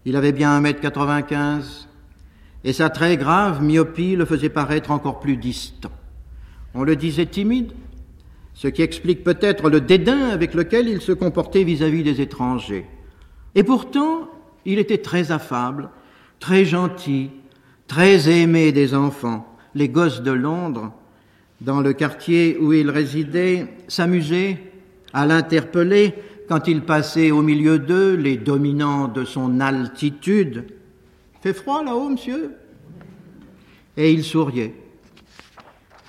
Il 0.05 0.17
avait 0.17 0.33
bien 0.33 0.51
un 0.51 0.61
mètre 0.61 0.81
quatre-vingt-quinze, 0.81 1.89
et 2.63 2.73
sa 2.73 2.91
très 2.91 3.17
grave 3.17 3.63
myopie 3.63 4.17
le 4.17 4.25
faisait 4.25 4.49
paraître 4.49 4.91
encore 4.91 5.21
plus 5.21 5.37
distant. 5.37 5.93
On 6.75 6.83
le 6.83 6.97
disait 6.97 7.27
timide, 7.27 7.73
ce 8.55 8.69
qui 8.69 8.83
explique 8.83 9.25
peut-être 9.25 9.69
le 9.69 9.81
dédain 9.81 10.29
avec 10.29 10.55
lequel 10.55 10.89
il 10.89 11.01
se 11.01 11.13
comportait 11.13 11.65
vis-à-vis 11.65 12.03
des 12.03 12.21
étrangers. 12.21 12.87
Et 13.55 13.63
pourtant, 13.63 14.29
il 14.65 14.79
était 14.79 14.99
très 14.99 15.33
affable, 15.33 15.91
très 16.41 16.65
gentil, 16.65 17.31
très 17.87 18.29
aimé 18.29 18.73
des 18.73 18.95
enfants. 18.95 19.47
Les 19.75 19.89
gosses 19.89 20.23
de 20.23 20.31
Londres 20.31 20.93
dans 21.61 21.81
le 21.81 21.93
quartier 21.93 22.57
où 22.61 22.73
il 22.73 22.91
résidait, 22.91 23.67
s'amusait 23.89 24.59
à 25.13 25.27
l'interpeller 25.27 26.15
quand 26.49 26.69
il 26.69 26.83
passait 26.83 27.31
au 27.31 27.43
milieu 27.43 27.79
d'eux, 27.79 28.15
les 28.15 28.37
dominants 28.37 29.09
de 29.09 29.25
son 29.25 29.61
altitude. 29.61 30.67
Fait 31.43 31.53
froid 31.53 31.83
là-haut, 31.83 32.09
monsieur? 32.09 32.53
Et 33.97 34.13
il 34.13 34.25
souriait. 34.25 34.75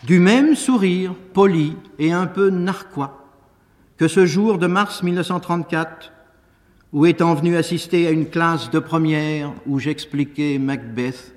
Du 0.03 0.19
même 0.19 0.55
sourire, 0.55 1.13
poli 1.33 1.75
et 1.99 2.11
un 2.11 2.27
peu 2.27 2.49
narquois, 2.49 3.25
que 3.97 4.07
ce 4.07 4.25
jour 4.25 4.57
de 4.57 4.67
mars 4.67 5.03
1934, 5.03 6.11
où 6.93 7.05
étant 7.05 7.33
venu 7.33 7.55
assister 7.55 8.07
à 8.07 8.11
une 8.11 8.29
classe 8.29 8.69
de 8.69 8.79
première 8.79 9.53
où 9.65 9.79
j'expliquais 9.79 10.59
Macbeth, 10.59 11.35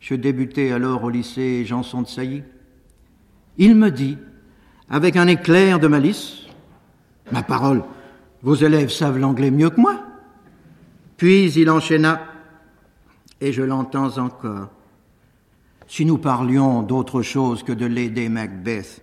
je 0.00 0.14
débutais 0.14 0.72
alors 0.72 1.04
au 1.04 1.10
lycée 1.10 1.64
Janson 1.64 2.02
de 2.02 2.08
Sailly, 2.08 2.42
il 3.58 3.74
me 3.74 3.90
dit, 3.90 4.18
avec 4.90 5.16
un 5.16 5.26
éclair 5.26 5.78
de 5.78 5.88
malice, 5.88 6.48
Ma 7.30 7.42
parole, 7.42 7.82
vos 8.42 8.54
élèves 8.54 8.90
savent 8.90 9.18
l'anglais 9.18 9.50
mieux 9.50 9.70
que 9.70 9.80
moi. 9.80 9.96
Puis 11.16 11.52
il 11.52 11.70
enchaîna, 11.70 12.22
et 13.40 13.52
je 13.52 13.62
l'entends 13.62 14.18
encore. 14.18 14.68
Si 15.86 16.04
nous 16.04 16.18
parlions 16.18 16.82
d'autre 16.82 17.22
chose 17.22 17.62
que 17.62 17.72
de 17.72 17.86
l'aider 17.86 18.28
Macbeth, 18.28 19.02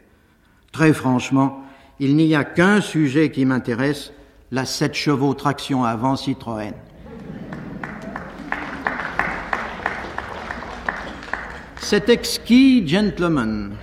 très 0.71 0.93
franchement, 0.93 1.63
il 1.99 2.15
n'y 2.15 2.35
a 2.35 2.43
qu'un 2.43 2.81
sujet 2.81 3.31
qui 3.31 3.45
m'intéresse, 3.45 4.11
la 4.51 4.65
7 4.65 4.93
chevaux 4.93 5.33
traction 5.33 5.83
avant 5.83 6.15
Citroën. 6.15 6.73
Cet 11.77 12.09
exquis 12.09 12.87
gentleman 12.87 13.75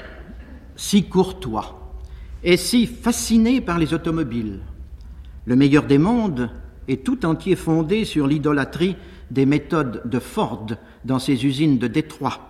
si 0.77 1.09
courtois 1.09 1.95
et 2.43 2.57
si 2.57 2.87
fasciné 2.87 3.61
par 3.61 3.79
les 3.79 3.95
automobiles. 3.95 4.61
Le 5.47 5.57
meilleur 5.57 5.85
des 5.85 5.99
mondes 5.99 6.51
est 6.89 7.05
tout 7.05 7.27
entier 7.27 7.57
fondé 7.57 8.05
sur 8.05 8.27
l'idolâtrie 8.27 8.97
des 9.31 9.47
méthodes 9.47 10.03
de 10.05 10.19
Ford 10.19 10.67
dans 11.05 11.19
ses 11.19 11.45
usines 11.45 11.79
de 11.79 11.87
Détroit. 11.89 12.41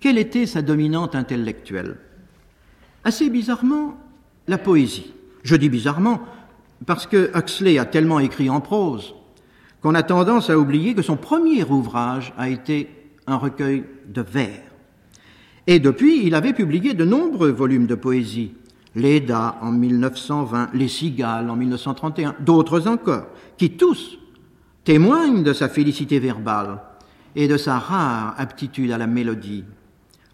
Quelle 0.00 0.18
était 0.18 0.46
sa 0.46 0.62
dominante 0.62 1.14
intellectuelle? 1.14 1.96
Assez 3.04 3.30
bizarrement, 3.30 3.96
la 4.46 4.58
poésie. 4.58 5.12
Je 5.42 5.56
dis 5.56 5.68
bizarrement 5.68 6.20
parce 6.86 7.06
que 7.06 7.30
Huxley 7.34 7.78
a 7.78 7.84
tellement 7.84 8.20
écrit 8.20 8.50
en 8.50 8.60
prose 8.60 9.14
qu'on 9.80 9.94
a 9.94 10.02
tendance 10.02 10.50
à 10.50 10.58
oublier 10.58 10.94
que 10.94 11.02
son 11.02 11.16
premier 11.16 11.64
ouvrage 11.64 12.32
a 12.36 12.48
été 12.48 12.88
un 13.26 13.36
recueil 13.36 13.84
de 14.06 14.22
vers. 14.22 14.62
Et 15.66 15.78
depuis, 15.78 16.26
il 16.26 16.34
avait 16.34 16.54
publié 16.54 16.94
de 16.94 17.04
nombreux 17.04 17.50
volumes 17.50 17.86
de 17.86 17.94
poésie. 17.94 18.52
L'Eda 18.98 19.56
en 19.62 19.70
1920, 19.70 20.70
Les 20.74 20.88
Cigales 20.88 21.48
en 21.48 21.56
1931, 21.56 22.34
d'autres 22.40 22.88
encore, 22.88 23.28
qui 23.56 23.70
tous 23.70 24.18
témoignent 24.84 25.42
de 25.42 25.52
sa 25.52 25.68
félicité 25.68 26.18
verbale 26.18 26.80
et 27.36 27.46
de 27.46 27.56
sa 27.56 27.78
rare 27.78 28.34
aptitude 28.36 28.90
à 28.90 28.98
la 28.98 29.06
mélodie. 29.06 29.64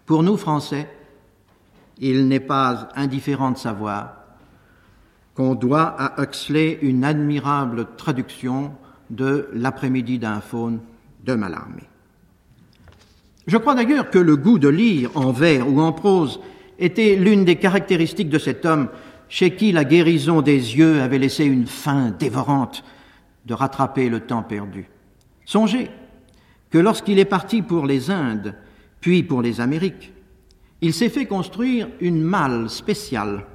Pour 0.05 0.23
nous, 0.23 0.37
Français, 0.37 0.89
il 1.99 2.27
n'est 2.27 2.39
pas 2.39 2.89
indifférent 2.95 3.51
de 3.51 3.57
savoir 3.57 4.13
qu'on 5.35 5.55
doit 5.55 5.95
à 5.99 6.21
Huxley 6.21 6.79
une 6.81 7.03
admirable 7.03 7.87
traduction 7.97 8.73
de 9.09 9.49
L'après-midi 9.53 10.17
d'un 10.17 10.41
faune 10.41 10.79
de 11.23 11.35
Mallarmé. 11.35 11.83
Je 13.45 13.57
crois 13.57 13.75
d'ailleurs 13.75 14.09
que 14.09 14.17
le 14.17 14.35
goût 14.35 14.57
de 14.57 14.67
lire 14.67 15.11
en 15.15 15.31
vers 15.31 15.69
ou 15.69 15.79
en 15.79 15.91
prose 15.91 16.39
était 16.79 17.15
l'une 17.15 17.45
des 17.45 17.55
caractéristiques 17.55 18.29
de 18.29 18.39
cet 18.39 18.65
homme 18.65 18.89
chez 19.29 19.55
qui 19.55 19.71
la 19.71 19.85
guérison 19.85 20.41
des 20.41 20.77
yeux 20.77 21.01
avait 21.01 21.17
laissé 21.17 21.45
une 21.45 21.67
faim 21.67 22.13
dévorante 22.17 22.83
de 23.45 23.53
rattraper 23.53 24.09
le 24.09 24.21
temps 24.21 24.43
perdu. 24.43 24.89
Songez 25.45 25.89
que 26.69 26.77
lorsqu'il 26.77 27.19
est 27.19 27.25
parti 27.25 27.61
pour 27.61 27.85
les 27.85 28.11
Indes, 28.11 28.55
puis 28.99 29.23
pour 29.23 29.41
les 29.41 29.61
Amériques, 29.61 30.13
il 30.81 30.93
s'est 30.93 31.09
fait 31.09 31.25
construire 31.25 31.87
une 32.01 32.21
malle 32.21 32.69
spéciale 32.69 33.45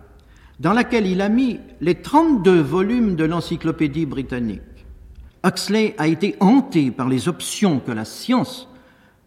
dans 0.59 0.73
laquelle 0.73 1.07
il 1.07 1.21
a 1.21 1.29
mis 1.29 1.59
les 1.81 1.97
32 1.97 2.61
volumes 2.61 3.17
de 3.17 3.25
l'encyclopédie 3.25 4.07
britannique. 4.07 4.61
Huxley 5.45 5.95
a 5.97 6.07
été 6.07 6.37
hanté 6.41 6.91
par 6.91 7.09
les 7.09 7.29
options 7.29 7.81
que 7.81 7.93
la 7.93 8.05
science 8.05 8.69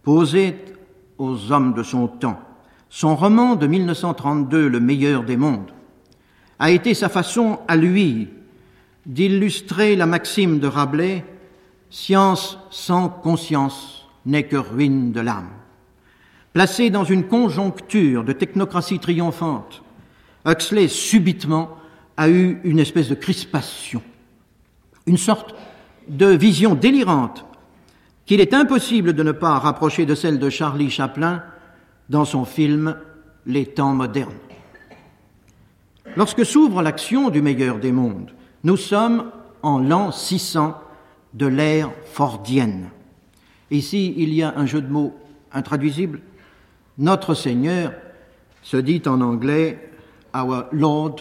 posé 0.04 0.56
aux 1.18 1.52
hommes 1.52 1.74
de 1.74 1.82
son 1.82 2.08
temps. 2.08 2.40
Son 2.96 3.16
roman 3.16 3.56
de 3.56 3.66
1932, 3.66 4.68
Le 4.68 4.80
meilleur 4.80 5.24
des 5.24 5.36
mondes, 5.36 5.72
a 6.60 6.70
été 6.70 6.94
sa 6.94 7.10
façon 7.10 7.58
à 7.68 7.76
lui 7.76 8.28
d'illustrer 9.08 9.96
la 9.96 10.06
maxime 10.06 10.60
de 10.60 10.68
Rabelais 10.68 11.26
Science 11.90 12.60
sans 12.70 13.10
conscience 13.10 14.08
n'est 14.28 14.44
que 14.44 14.58
ruine 14.58 15.12
de 15.12 15.22
l'âme. 15.22 15.50
Placé 16.54 16.92
dans 16.92 17.04
une 17.04 17.24
conjoncture 17.24 18.24
de 18.24 18.32
technocratie 18.32 19.00
triomphante, 19.00 19.82
Huxley 20.46 20.88
subitement 20.88 21.70
a 22.16 22.30
eu 22.30 22.62
une 22.64 22.78
espèce 22.78 23.10
de 23.10 23.16
crispation, 23.16 24.04
une 25.08 25.18
sorte 25.18 25.56
de 26.08 26.28
vision 26.28 26.76
délirante 26.76 27.44
qu'il 28.28 28.40
est 28.40 28.54
impossible 28.54 29.14
de 29.14 29.24
ne 29.24 29.32
pas 29.32 29.58
rapprocher 29.58 30.06
de 30.06 30.14
celle 30.14 30.38
de 30.38 30.52
Charlie 30.52 30.92
Chaplin 30.92 31.42
dans 32.10 32.26
son 32.26 32.46
film 32.46 32.96
Les 33.46 33.66
temps 33.66 33.94
modernes. 33.94 34.32
Lorsque 36.16 36.46
s'ouvre 36.46 36.82
l'action 36.82 37.30
du 37.30 37.42
meilleur 37.42 37.80
des 37.80 37.92
mondes, 37.92 38.32
nous 38.64 38.78
sommes 38.78 39.32
en 39.62 39.80
l'an 39.80 40.12
600 40.12 40.78
de 41.34 41.48
l'ère 41.48 41.92
fordienne. 42.06 42.90
Ici, 43.72 44.14
il 44.18 44.34
y 44.34 44.44
a 44.44 44.54
un 44.56 44.66
jeu 44.66 44.82
de 44.82 44.92
mots 44.92 45.16
intraduisible. 45.52 46.22
Notre 46.98 47.34
Seigneur 47.34 47.94
se 48.62 48.78
dit 48.78 49.02
en 49.06 49.22
anglais 49.22 49.90
Our 50.36 50.66
Lord, 50.72 51.16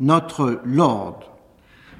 notre 0.00 0.60
Lord, 0.64 1.20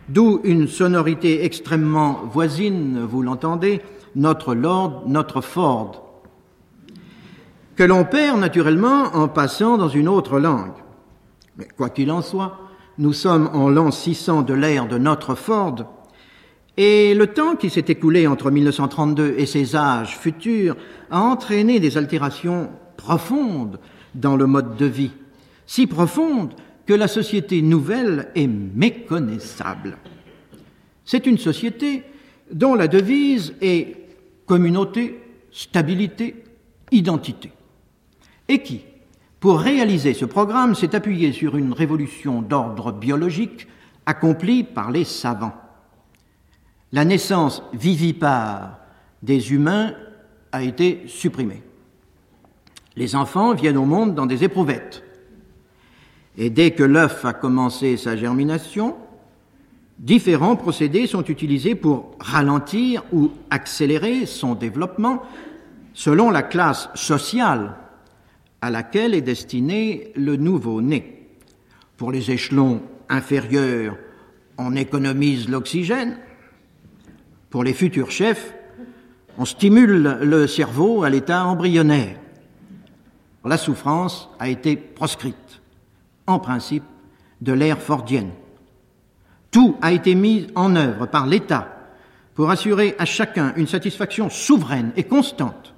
d'où 0.09 0.40
une 0.44 0.68
sonorité 0.68 1.44
extrêmement 1.44 2.20
voisine, 2.25 3.01
vous 3.01 3.22
l'entendez, 3.22 3.81
notre 4.14 4.55
Lord, 4.55 5.05
notre 5.07 5.40
Ford, 5.40 6.12
que 7.76 7.82
l'on 7.82 8.04
perd 8.04 8.38
naturellement 8.38 9.04
en 9.14 9.28
passant 9.28 9.78
dans 9.78 9.88
une 9.88 10.08
autre 10.08 10.38
langue. 10.38 10.72
Mais 11.56 11.68
quoi 11.76 11.90
qu'il 11.90 12.11
en 12.11 12.22
soit, 12.22 12.58
nous 12.98 13.12
sommes 13.12 13.50
en 13.52 13.68
l'an 13.68 13.90
600 13.90 14.42
de 14.42 14.54
l'ère 14.54 14.87
de 14.87 14.98
notre 14.98 15.35
Ford, 15.35 15.87
Et 16.76 17.14
le 17.14 17.26
temps 17.26 17.56
qui 17.56 17.68
s'est 17.68 17.85
écoulé 17.88 18.26
entre 18.26 18.50
1932 18.50 19.35
et 19.37 19.46
ces 19.46 19.76
âges 19.76 20.16
futurs 20.16 20.76
a 21.11 21.20
entraîné 21.20 21.80
des 21.80 21.98
altérations 21.98 22.70
profondes 22.96 23.78
dans 24.14 24.37
le 24.37 24.46
mode 24.46 24.76
de 24.76 24.87
vie, 24.87 25.11
si 25.66 25.87
profondes 25.87 26.54
que 26.87 26.94
la 26.94 27.08
société 27.08 27.61
nouvelle 27.61 28.30
est 28.35 28.46
méconnaissable. 28.46 29.98
C'est 31.04 31.26
une 31.26 31.38
société 31.38 32.04
dont 32.50 32.74
la 32.74 32.88
devise 32.88 33.54
est 33.61 33.96
communauté, 34.46 35.20
stabilité, 35.50 36.42
identité, 36.90 37.50
et 38.52 38.62
qui, 38.62 38.82
pour 39.40 39.58
réaliser 39.58 40.14
ce 40.14 40.26
programme, 40.26 40.74
s'est 40.74 40.94
appuyée 40.94 41.32
sur 41.32 41.56
une 41.56 41.72
révolution 41.72 42.42
d'ordre 42.42 42.92
biologique 42.92 43.66
accomplie 44.04 44.62
par 44.62 44.90
les 44.90 45.04
savants. 45.04 45.54
La 46.92 47.04
naissance 47.04 47.62
vivipare 47.72 48.78
des 49.22 49.52
humains 49.52 49.94
a 50.52 50.62
été 50.62 51.02
supprimée. 51.06 51.62
Les 52.94 53.16
enfants 53.16 53.54
viennent 53.54 53.78
au 53.78 53.86
monde 53.86 54.14
dans 54.14 54.26
des 54.26 54.44
éprouvettes. 54.44 55.02
Et 56.36 56.50
dès 56.50 56.72
que 56.72 56.82
l'œuf 56.82 57.24
a 57.24 57.32
commencé 57.32 57.96
sa 57.96 58.16
germination, 58.16 58.96
différents 59.98 60.56
procédés 60.56 61.06
sont 61.06 61.24
utilisés 61.24 61.74
pour 61.74 62.16
ralentir 62.20 63.02
ou 63.12 63.30
accélérer 63.48 64.26
son 64.26 64.54
développement 64.54 65.22
selon 65.94 66.30
la 66.30 66.42
classe 66.42 66.90
sociale 66.94 67.76
à 68.62 68.70
laquelle 68.70 69.12
est 69.12 69.22
destiné 69.22 70.12
le 70.14 70.37
nouveau-né. 70.37 71.27
Pour 71.96 72.12
les 72.12 72.31
échelons 72.31 72.81
inférieurs, 73.09 73.98
on 74.57 74.77
économise 74.77 75.48
l'oxygène. 75.48 76.16
Pour 77.51 77.64
les 77.64 77.75
futurs 77.75 78.12
chefs, 78.12 78.55
on 79.37 79.44
stimule 79.44 80.20
le 80.22 80.46
cerveau 80.46 81.03
à 81.03 81.11
l'état 81.11 81.44
embryonnaire. 81.44 82.16
La 83.44 83.57
souffrance 83.57 84.31
a 84.38 84.48
été 84.48 84.77
proscrite, 84.77 85.61
en 86.29 86.38
principe, 86.38 86.85
de 87.40 87.53
l'ère 87.53 87.81
fordienne. 87.81 88.31
Tout 89.51 89.77
a 89.83 89.90
été 89.90 90.14
mis 90.14 90.46
en 90.55 90.77
œuvre 90.77 91.07
par 91.07 91.27
l'État 91.27 91.68
pour 92.35 92.51
assurer 92.51 92.94
à 92.98 93.05
chacun 93.07 93.53
une 93.57 93.66
satisfaction 93.66 94.31
souveraine 94.31 94.92
et 94.96 95.03
constante, 95.03 95.75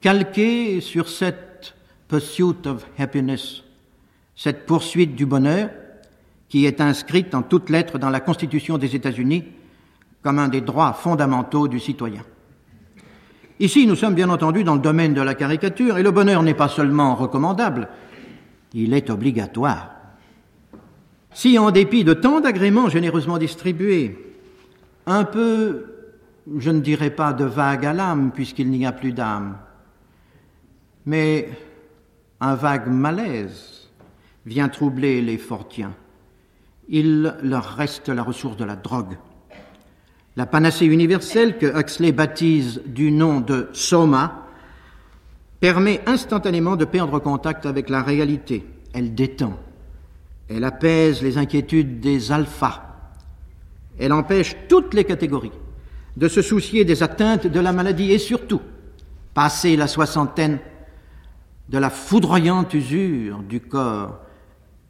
calquée 0.00 0.80
sur 0.80 1.08
cette 1.08 1.49
pursuit 2.10 2.66
of 2.66 2.84
happiness, 2.98 3.62
cette 4.34 4.66
poursuite 4.66 5.14
du 5.14 5.26
bonheur 5.26 5.70
qui 6.48 6.66
est 6.66 6.80
inscrite 6.80 7.36
en 7.36 7.42
toutes 7.42 7.70
lettres 7.70 7.98
dans 7.98 8.10
la 8.10 8.18
Constitution 8.18 8.78
des 8.78 8.96
États-Unis 8.96 9.44
comme 10.20 10.40
un 10.40 10.48
des 10.48 10.60
droits 10.60 10.92
fondamentaux 10.92 11.68
du 11.68 11.78
citoyen. 11.78 12.22
Ici, 13.60 13.86
nous 13.86 13.94
sommes 13.94 14.14
bien 14.14 14.28
entendu 14.28 14.64
dans 14.64 14.74
le 14.74 14.80
domaine 14.80 15.14
de 15.14 15.20
la 15.20 15.34
caricature, 15.34 15.98
et 15.98 16.02
le 16.02 16.10
bonheur 16.10 16.42
n'est 16.42 16.54
pas 16.54 16.68
seulement 16.68 17.14
recommandable, 17.14 17.88
il 18.74 18.92
est 18.92 19.08
obligatoire. 19.08 19.90
Si, 21.32 21.58
en 21.58 21.70
dépit 21.70 22.02
de 22.02 22.14
tant 22.14 22.40
d'agréments 22.40 22.88
généreusement 22.88 23.38
distribués, 23.38 24.34
un 25.06 25.24
peu, 25.24 25.84
je 26.58 26.70
ne 26.70 26.80
dirais 26.80 27.10
pas 27.10 27.32
de 27.32 27.44
vague 27.44 27.86
à 27.86 27.92
l'âme, 27.92 28.32
puisqu'il 28.34 28.70
n'y 28.70 28.84
a 28.84 28.92
plus 28.92 29.12
d'âme, 29.12 29.58
mais 31.06 31.48
un 32.40 32.54
vague 32.54 32.88
malaise 32.88 33.88
vient 34.46 34.68
troubler 34.68 35.20
les 35.20 35.38
fortiens, 35.38 35.94
il 36.88 37.34
leur 37.42 37.64
reste 37.64 38.08
la 38.08 38.22
ressource 38.22 38.56
de 38.56 38.64
la 38.64 38.76
drogue. 38.76 39.16
La 40.36 40.46
panacée 40.46 40.86
universelle 40.86 41.58
que 41.58 41.66
Huxley 41.78 42.12
baptise 42.12 42.82
du 42.86 43.12
nom 43.12 43.40
de 43.40 43.68
soma 43.72 44.46
permet 45.60 46.00
instantanément 46.06 46.76
de 46.76 46.84
perdre 46.84 47.18
contact 47.18 47.66
avec 47.66 47.90
la 47.90 48.02
réalité. 48.02 48.64
Elle 48.94 49.14
détend. 49.14 49.58
Elle 50.48 50.64
apaise 50.64 51.22
les 51.22 51.36
inquiétudes 51.36 52.00
des 52.00 52.32
alphas. 52.32 52.82
Elle 53.98 54.12
empêche 54.12 54.56
toutes 54.68 54.94
les 54.94 55.04
catégories 55.04 55.52
de 56.16 56.26
se 56.26 56.42
soucier 56.42 56.84
des 56.84 57.02
atteintes 57.02 57.46
de 57.46 57.60
la 57.60 57.72
maladie 57.72 58.10
et 58.12 58.18
surtout, 58.18 58.62
passer 59.34 59.76
la 59.76 59.86
soixantaine, 59.86 60.58
de 61.70 61.78
la 61.78 61.88
foudroyante 61.88 62.74
usure 62.74 63.38
du 63.38 63.60
corps 63.60 64.18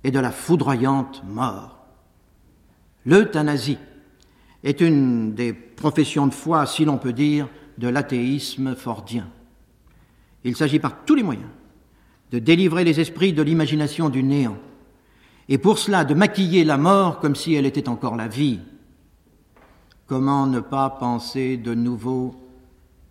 et 0.03 0.11
de 0.11 0.19
la 0.19 0.31
foudroyante 0.31 1.23
mort. 1.29 1.79
L'euthanasie 3.05 3.79
est 4.65 4.81
une 4.81 5.35
des 5.35 5.53
professions 5.53 6.27
de 6.27 6.33
foi, 6.33 6.65
si 6.65 6.87
l'on 6.87 6.97
peut 6.97 7.13
dire, 7.13 7.49
de 7.77 7.89
l'athéisme 7.89 8.75
fordien. 8.75 9.29
Il 10.43 10.57
s'agit 10.57 10.79
par 10.79 11.05
tous 11.05 11.15
les 11.15 11.23
moyens 11.23 11.51
de 12.31 12.39
délivrer 12.39 12.85
les 12.85 12.99
esprits 12.99 13.35
de 13.35 13.43
l'imagination 13.43 14.09
du 14.09 14.23
néant, 14.23 14.57
et 15.49 15.59
pour 15.59 15.79
cela 15.79 16.05
de 16.05 16.15
maquiller 16.15 16.65
la 16.65 16.79
mort 16.79 17.19
comme 17.19 17.35
si 17.35 17.55
elle 17.55 17.67
était 17.67 17.89
encore 17.89 18.17
la 18.17 18.29
vie. 18.29 18.61
Comment 20.07 20.47
ne 20.47 20.61
pas 20.61 20.89
penser 20.89 21.59
de 21.59 21.75
nouveau 21.75 22.35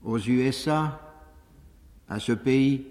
aux 0.03 0.17
USA, 0.17 1.01
à 2.07 2.19
ce 2.19 2.31
pays 2.31 2.85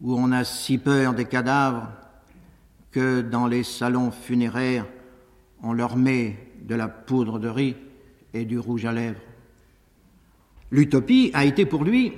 où 0.00 0.14
on 0.14 0.32
a 0.32 0.44
si 0.44 0.78
peur 0.78 1.14
des 1.14 1.24
cadavres 1.24 1.88
que 2.90 3.20
dans 3.20 3.46
les 3.46 3.62
salons 3.62 4.10
funéraires 4.10 4.86
on 5.62 5.72
leur 5.72 5.96
met 5.96 6.36
de 6.62 6.74
la 6.74 6.88
poudre 6.88 7.38
de 7.38 7.48
riz 7.48 7.74
et 8.34 8.44
du 8.44 8.58
rouge 8.58 8.84
à 8.84 8.92
lèvres. 8.92 9.20
L'utopie 10.70 11.30
a 11.34 11.44
été 11.44 11.64
pour 11.66 11.84
lui 11.84 12.12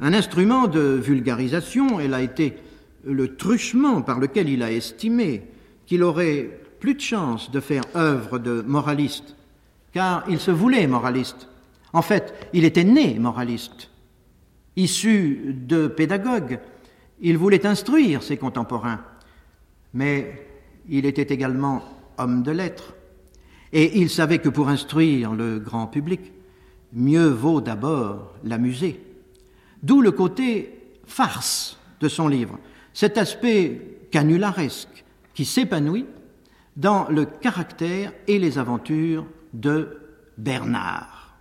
un 0.00 0.12
instrument 0.12 0.66
de 0.66 0.80
vulgarisation, 0.80 2.00
elle 2.00 2.14
a 2.14 2.22
été 2.22 2.56
le 3.04 3.36
truchement 3.36 4.02
par 4.02 4.18
lequel 4.18 4.48
il 4.48 4.62
a 4.62 4.70
estimé 4.70 5.42
qu'il 5.86 6.02
aurait 6.02 6.60
plus 6.80 6.94
de 6.94 7.00
chance 7.00 7.50
de 7.50 7.60
faire 7.60 7.84
œuvre 7.94 8.38
de 8.38 8.62
moraliste, 8.66 9.36
car 9.92 10.24
il 10.28 10.38
se 10.38 10.50
voulait 10.50 10.86
moraliste. 10.86 11.48
En 11.92 12.02
fait, 12.02 12.34
il 12.52 12.64
était 12.64 12.84
né 12.84 13.18
moraliste. 13.18 13.90
Issu 14.76 15.54
de 15.54 15.86
pédagogue, 15.86 16.58
il 17.22 17.38
voulait 17.38 17.66
instruire 17.66 18.22
ses 18.22 18.36
contemporains, 18.36 19.00
mais 19.94 20.46
il 20.88 21.06
était 21.06 21.32
également 21.32 21.82
homme 22.18 22.42
de 22.42 22.50
lettres. 22.50 22.94
Et 23.72 24.00
il 24.00 24.10
savait 24.10 24.40
que 24.40 24.48
pour 24.48 24.68
instruire 24.68 25.32
le 25.32 25.58
grand 25.58 25.86
public, 25.86 26.20
mieux 26.92 27.28
vaut 27.28 27.60
d'abord 27.60 28.34
l'amuser. 28.44 29.00
D'où 29.82 30.02
le 30.02 30.10
côté 30.10 30.78
farce 31.06 31.78
de 32.00 32.08
son 32.08 32.28
livre, 32.28 32.58
cet 32.92 33.16
aspect 33.16 33.80
canularesque 34.10 35.04
qui 35.32 35.44
s'épanouit 35.44 36.06
dans 36.76 37.08
le 37.08 37.24
caractère 37.24 38.12
et 38.26 38.38
les 38.38 38.58
aventures 38.58 39.26
de 39.52 39.98
Bernard. 40.36 41.34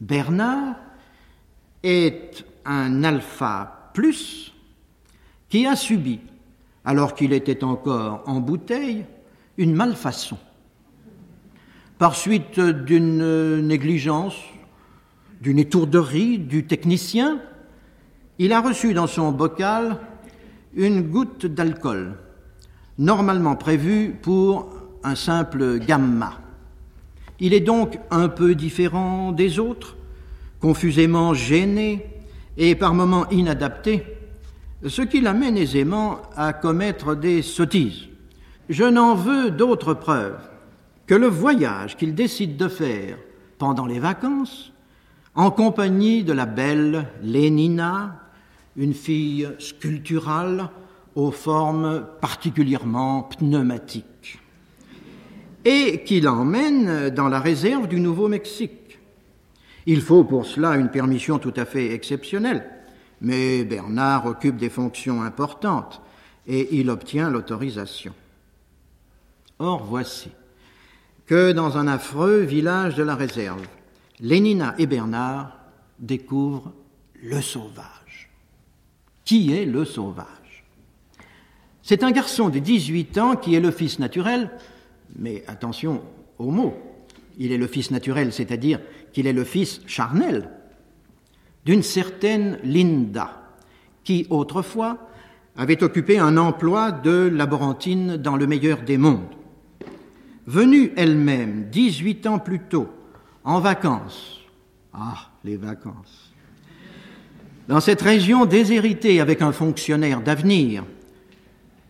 Bernard 0.00 0.76
est 1.82 2.44
un 2.64 3.04
alpha 3.04 3.77
qui 5.48 5.66
a 5.66 5.76
subi, 5.76 6.20
alors 6.84 7.14
qu'il 7.14 7.32
était 7.32 7.64
encore 7.64 8.22
en 8.26 8.40
bouteille, 8.40 9.04
une 9.56 9.74
malfaçon 9.74 10.38
par 11.98 12.14
suite 12.14 12.60
d'une 12.60 13.60
négligence, 13.60 14.36
d'une 15.40 15.58
étourderie 15.58 16.38
du 16.38 16.64
technicien, 16.64 17.40
il 18.38 18.52
a 18.52 18.60
reçu 18.60 18.94
dans 18.94 19.08
son 19.08 19.32
bocal 19.32 19.98
une 20.74 21.02
goutte 21.02 21.46
d'alcool, 21.46 22.14
normalement 22.98 23.56
prévue 23.56 24.16
pour 24.22 24.70
un 25.02 25.16
simple 25.16 25.80
gamma. 25.80 26.38
Il 27.40 27.52
est 27.52 27.60
donc 27.60 27.98
un 28.10 28.28
peu 28.28 28.54
différent 28.54 29.32
des 29.32 29.58
autres, 29.58 29.96
confusément 30.60 31.34
gêné 31.34 32.06
et 32.58 32.74
par 32.74 32.92
moments 32.92 33.28
inadapté, 33.30 34.04
ce 34.86 35.02
qui 35.02 35.20
l'amène 35.20 35.56
aisément 35.56 36.18
à 36.36 36.52
commettre 36.52 37.14
des 37.14 37.40
sottises. 37.40 38.08
Je 38.68 38.84
n'en 38.84 39.14
veux 39.14 39.50
d'autres 39.50 39.94
preuves 39.94 40.40
que 41.06 41.14
le 41.14 41.28
voyage 41.28 41.96
qu'il 41.96 42.14
décide 42.14 42.56
de 42.56 42.68
faire 42.68 43.16
pendant 43.58 43.86
les 43.86 44.00
vacances, 44.00 44.72
en 45.34 45.50
compagnie 45.50 46.24
de 46.24 46.32
la 46.32 46.46
belle 46.46 47.06
Lénina, 47.22 48.20
une 48.76 48.94
fille 48.94 49.48
sculpturale 49.58 50.68
aux 51.14 51.30
formes 51.30 52.04
particulièrement 52.20 53.22
pneumatiques, 53.22 54.40
et 55.64 56.02
qui 56.04 56.20
l'emmène 56.20 57.10
dans 57.10 57.28
la 57.28 57.40
réserve 57.40 57.88
du 57.88 58.00
Nouveau-Mexique. 58.00 58.77
Il 59.90 60.02
faut 60.02 60.22
pour 60.22 60.44
cela 60.44 60.76
une 60.76 60.90
permission 60.90 61.38
tout 61.38 61.54
à 61.56 61.64
fait 61.64 61.94
exceptionnelle, 61.94 62.62
mais 63.22 63.64
Bernard 63.64 64.26
occupe 64.26 64.58
des 64.58 64.68
fonctions 64.68 65.22
importantes 65.22 66.02
et 66.46 66.78
il 66.78 66.90
obtient 66.90 67.30
l'autorisation. 67.30 68.12
Or 69.58 69.82
voici 69.82 70.28
que 71.24 71.52
dans 71.52 71.78
un 71.78 71.86
affreux 71.88 72.40
village 72.40 72.96
de 72.96 73.02
la 73.02 73.14
réserve, 73.14 73.66
Lénina 74.20 74.74
et 74.76 74.86
Bernard 74.86 75.56
découvrent 75.98 76.74
le 77.22 77.40
sauvage. 77.40 78.28
Qui 79.24 79.54
est 79.54 79.64
le 79.64 79.86
sauvage? 79.86 80.64
C'est 81.82 82.02
un 82.02 82.10
garçon 82.10 82.50
de 82.50 82.58
18 82.58 83.16
ans 83.16 83.36
qui 83.36 83.54
est 83.54 83.60
le 83.60 83.70
fils 83.70 83.98
naturel, 84.00 84.50
mais 85.16 85.44
attention 85.46 86.02
au 86.36 86.50
mot, 86.50 86.74
il 87.38 87.52
est 87.52 87.58
le 87.58 87.66
fils 87.66 87.90
naturel, 87.90 88.34
c'est-à-dire 88.34 88.80
qu'il 89.12 89.26
est 89.26 89.32
le 89.32 89.44
fils 89.44 89.80
charnel 89.86 90.50
d'une 91.64 91.82
certaine 91.82 92.58
Linda, 92.64 93.30
qui 94.04 94.26
autrefois 94.30 94.98
avait 95.56 95.82
occupé 95.82 96.18
un 96.18 96.36
emploi 96.36 96.92
de 96.92 97.28
laborantine 97.28 98.16
dans 98.16 98.36
le 98.36 98.46
meilleur 98.46 98.82
des 98.82 98.96
mondes. 98.96 99.34
Venue 100.46 100.92
elle-même, 100.96 101.68
18 101.70 102.26
ans 102.26 102.38
plus 102.38 102.60
tôt, 102.60 102.88
en 103.44 103.60
vacances, 103.60 104.40
ah, 104.94 105.30
les 105.44 105.56
vacances, 105.56 106.32
dans 107.68 107.80
cette 107.80 108.00
région 108.00 108.46
déshéritée 108.46 109.20
avec 109.20 109.42
un 109.42 109.52
fonctionnaire 109.52 110.22
d'avenir, 110.22 110.84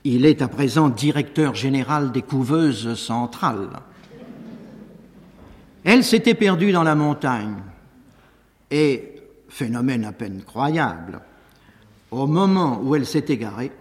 il 0.03 0.27
est 0.27 0.43
à 0.43 0.49
présent 0.49 0.89
directeur 0.89 1.55
général 1.55 2.11
des 2.11 2.23
couveuses 2.23 2.95
centrales. 2.95 3.71
Elle 5.91 6.05
s'était 6.05 6.35
perdue 6.35 6.71
dans 6.71 6.83
la 6.83 6.95
montagne 6.95 7.63
et, 8.71 9.23
phénomène 9.49 10.05
à 10.05 10.13
peine 10.13 10.43
croyable, 10.43 11.23
au 12.11 12.27
moment 12.27 12.79
où 12.83 12.95
elle 12.95 13.07
s'est 13.07 13.25
égarée, 13.29 13.73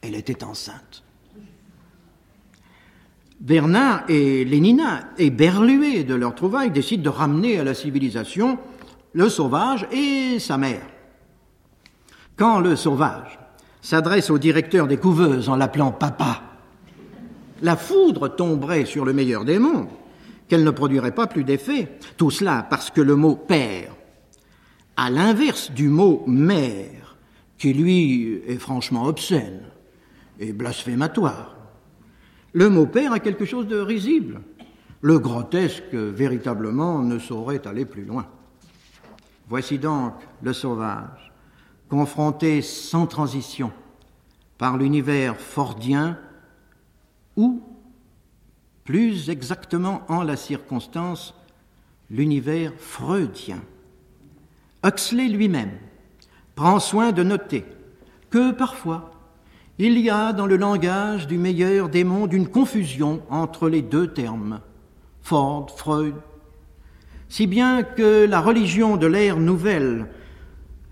elle 0.00 0.14
était 0.14 0.42
enceinte. 0.42 1.02
Bernard 3.40 4.04
et 4.08 4.42
Lénina, 4.46 5.10
éberlués 5.18 6.02
de 6.02 6.14
leur 6.14 6.34
trouvaille, 6.34 6.70
décident 6.70 7.02
de 7.02 7.14
ramener 7.14 7.58
à 7.58 7.64
la 7.64 7.74
civilisation 7.74 8.58
le 9.12 9.28
sauvage 9.28 9.86
et 9.92 10.38
sa 10.38 10.56
mère. 10.56 10.86
Quand 12.36 12.58
le 12.58 12.74
sauvage 12.74 13.38
s'adresse 13.82 14.30
au 14.30 14.38
directeur 14.38 14.86
des 14.86 14.96
couveuses 14.96 15.50
en 15.50 15.56
l'appelant 15.56 15.92
papa, 15.92 16.40
la 17.60 17.76
foudre 17.76 18.34
tomberait 18.34 18.86
sur 18.86 19.04
le 19.04 19.12
meilleur 19.12 19.44
des 19.44 19.58
mondes, 19.58 19.88
qu'elle 20.48 20.64
ne 20.64 20.70
produirait 20.70 21.14
pas 21.14 21.26
plus 21.26 21.44
d'effet. 21.44 21.98
Tout 22.16 22.30
cela 22.30 22.66
parce 22.68 22.90
que 22.90 23.00
le 23.00 23.16
mot 23.16 23.36
père, 23.36 23.94
à 24.96 25.10
l'inverse 25.10 25.70
du 25.70 25.88
mot 25.88 26.24
mère, 26.26 27.16
qui 27.58 27.74
lui 27.74 28.42
est 28.46 28.58
franchement 28.58 29.04
obscène 29.04 29.62
et 30.38 30.52
blasphématoire, 30.52 31.56
le 32.52 32.70
mot 32.70 32.86
père 32.86 33.12
a 33.12 33.20
quelque 33.20 33.44
chose 33.44 33.66
de 33.66 33.78
risible. 33.78 34.40
Le 35.00 35.18
grotesque, 35.18 35.94
véritablement, 35.94 37.02
ne 37.02 37.18
saurait 37.18 37.66
aller 37.66 37.84
plus 37.84 38.04
loin. 38.04 38.26
Voici 39.48 39.78
donc 39.78 40.14
le 40.42 40.52
sauvage, 40.52 41.32
confronté 41.88 42.62
sans 42.62 43.06
transition 43.06 43.72
par 44.58 44.76
l'univers 44.76 45.36
fordien 45.36 46.18
ou, 47.36 47.62
plus 48.88 49.28
exactement 49.28 50.00
en 50.08 50.22
la 50.22 50.34
circonstance, 50.34 51.34
l'univers 52.08 52.72
freudien. 52.78 53.60
Huxley 54.82 55.28
lui-même 55.28 55.72
prend 56.54 56.80
soin 56.80 57.12
de 57.12 57.22
noter 57.22 57.66
que 58.30 58.50
parfois 58.50 59.10
il 59.76 59.98
y 59.98 60.08
a 60.08 60.32
dans 60.32 60.46
le 60.46 60.56
langage 60.56 61.26
du 61.26 61.36
meilleur 61.36 61.90
des 61.90 62.02
mondes 62.02 62.32
une 62.32 62.48
confusion 62.48 63.20
entre 63.28 63.68
les 63.68 63.82
deux 63.82 64.06
termes, 64.06 64.60
Ford, 65.20 65.66
Freud, 65.76 66.14
si 67.28 67.46
bien 67.46 67.82
que 67.82 68.24
la 68.24 68.40
religion 68.40 68.96
de 68.96 69.06
l'ère 69.06 69.38
nouvelle 69.38 70.06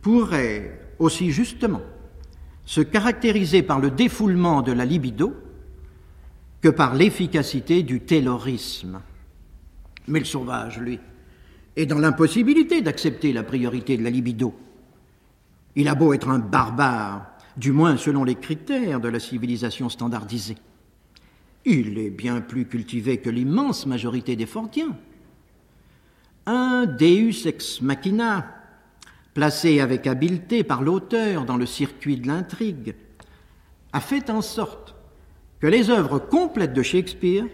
pourrait 0.03 0.83
aussi 0.99 1.31
justement 1.31 1.81
se 2.67 2.83
caractériser 2.83 3.63
par 3.63 3.81
le 3.81 3.91
défoulement 3.91 4.61
de 4.61 4.73
la 4.73 4.85
libido 4.85 5.33
que 6.67 6.71
par 6.73 6.97
l'efficacité 6.97 7.85
du 7.85 8.01
taylorisme. 8.01 9.01
Mais 10.09 10.19
le 10.19 10.25
sauvage, 10.25 10.81
lui, 10.81 10.99
est 11.77 11.87
dans 11.87 12.01
l'impossibilité 12.01 12.83
d'accepter 12.83 13.33
la 13.33 13.45
priorité 13.45 13.97
de 13.97 14.03
la 14.03 14.11
libido. 14.11 14.53
Il 15.77 15.87
a 15.87 15.95
beau 15.95 16.13
être 16.13 16.29
un 16.29 16.41
barbare, 16.41 17.25
du 17.57 17.71
moins 17.71 17.97
selon 17.97 18.25
les 18.25 18.35
critères 18.35 18.99
de 18.99 19.07
la 19.07 19.21
civilisation 19.21 19.89
standardisée. 19.89 20.57
Il 21.65 21.99
est 21.99 22.11
bien 22.11 22.41
plus 22.41 22.67
cultivé 22.67 23.19
que 23.19 23.31
l'immense 23.31 23.87
majorité 23.87 24.35
des 24.35 24.47
Fordiens. 24.47 24.97
Un 26.47 26.87
Deus 26.87 27.47
ex 27.47 27.81
machina, 27.81 28.45
placé 29.35 29.79
avec 29.79 30.09
habileté 30.09 30.65
par 30.65 30.83
l'auteur 30.83 31.45
dans 31.45 31.59
le 31.59 31.67
circuit 31.67 32.17
de 32.17 32.27
l'intrigue, 32.27 32.97
a 33.93 34.01
fait 34.01 34.31
en 34.31 34.43
sorte 34.43 34.86
que 35.67 35.71
les 35.73 35.91
œuvres 35.91 36.21
complètes 36.21 36.75
de 36.75 36.83
Shakespeare 36.83 37.45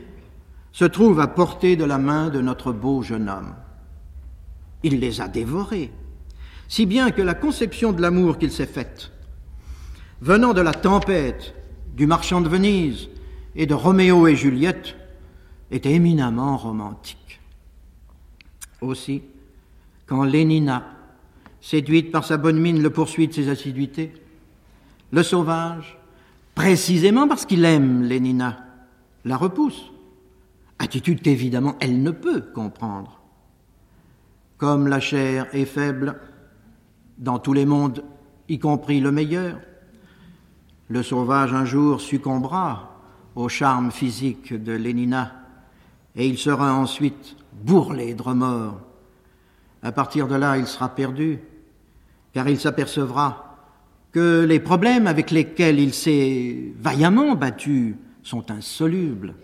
se 0.71 0.85
trouvent 0.85 1.19
à 1.21 1.29
portée 1.29 1.77
de 1.77 1.85
la 1.85 1.97
main 1.97 2.29
de 2.29 2.43
notre 2.43 2.71
beau 2.71 3.01
jeune 3.01 3.31
homme. 3.31 3.55
Il 4.83 5.01
les 5.01 5.23
a 5.23 5.29
dévorées, 5.29 5.91
si 6.69 6.85
bien 6.85 7.11
que 7.11 7.23
la 7.23 7.33
conception 7.33 7.91
de 7.91 8.03
l'amour 8.03 8.37
qu'il 8.37 8.53
s'est 8.53 8.67
faite 8.67 9.13
venant 10.21 10.53
de 10.53 10.61
la 10.61 10.75
tempête, 10.75 11.55
du 11.97 12.07
marchand 12.07 12.43
de 12.43 12.51
Venise 12.51 13.09
et 13.57 13.65
de 13.65 13.73
Roméo 13.73 14.27
et 14.27 14.37
Juliette, 14.37 14.95
est 15.71 15.87
éminemment 15.87 16.59
romantique. 16.59 17.41
Aussi, 18.83 19.23
quand 20.05 20.25
Lénina, 20.25 20.85
séduite 21.63 22.13
par 22.13 22.27
sa 22.27 22.37
bonne 22.37 22.61
mine, 22.61 22.83
le 22.83 22.91
poursuit 22.91 23.29
de 23.29 23.33
ses 23.33 23.49
assiduités, 23.49 24.13
le 25.13 25.23
sauvage, 25.23 25.97
précisément 26.55 27.29
parce 27.29 27.47
qu'il 27.47 27.65
aime 27.65 28.03
Lénina, 28.03 28.65
la 29.25 29.37
repousse, 29.37 29.91
attitude 30.79 31.23
qu'évidemment 31.23 31.77
elle 31.81 32.03
ne 32.03 32.11
peut 32.11 32.43
comprendre. 32.55 33.21
Comme 34.59 34.87
la 34.87 35.01
chair 35.01 35.47
est 35.53 35.65
faible 35.65 36.21
dans 37.19 37.39
tous 37.39 37.53
les 37.53 37.67
mondes, 37.67 38.05
y 38.49 38.59
compris 38.59 39.01
le 39.01 39.13
meilleur, 39.13 39.59
le 40.89 41.03
sauvage 41.03 41.53
un 41.55 41.65
jour 41.65 42.01
succombera 42.01 43.01
au 43.35 43.49
charme 43.49 43.91
physique 43.91 44.53
de 44.53 44.73
Lénina 44.73 45.33
et 46.15 46.29
il 46.29 46.39
sera 46.39 46.75
ensuite 46.75 47.37
bourrelé 47.53 48.15
de 48.15 48.23
remords. 48.23 48.81
À 49.83 49.93
partir 49.93 50.29
de 50.29 50.35
là, 50.35 50.59
il 50.59 50.67
sera 50.67 50.91
perdu, 50.91 51.41
car 52.33 52.49
il 52.49 52.61
s'apercevra 52.61 53.52
que 54.13 54.45
les 54.45 54.61
problèmes 54.61 55.07
avec 55.07 55.31
lesquels 55.31 55.81
il 55.81 55.95
s'est 55.95 56.75
vaillamment 56.79 57.35
battu 57.35 57.97
sont 58.23 58.51
insolubles. 58.51 59.35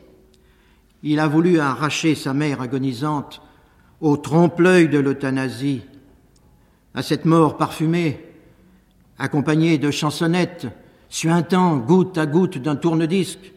Il 1.03 1.21
a 1.21 1.27
voulu 1.27 1.59
arracher 1.59 2.15
sa 2.15 2.35
mère 2.35 2.61
agonisante 2.61 3.41
au 4.01 4.17
trompe-l'œil 4.17 4.89
de 4.89 4.99
l'euthanasie, 4.99 5.83
à 6.95 7.03
cette 7.03 7.25
mort 7.25 7.57
parfumée, 7.57 8.21
accompagnée 9.19 9.79
de 9.79 9.91
chansonnettes 9.91 10.67
suintant 11.09 11.79
goutte 11.79 12.19
à 12.19 12.27
goutte 12.27 12.59
d'un 12.59 12.77
tourne-disque, 12.77 13.53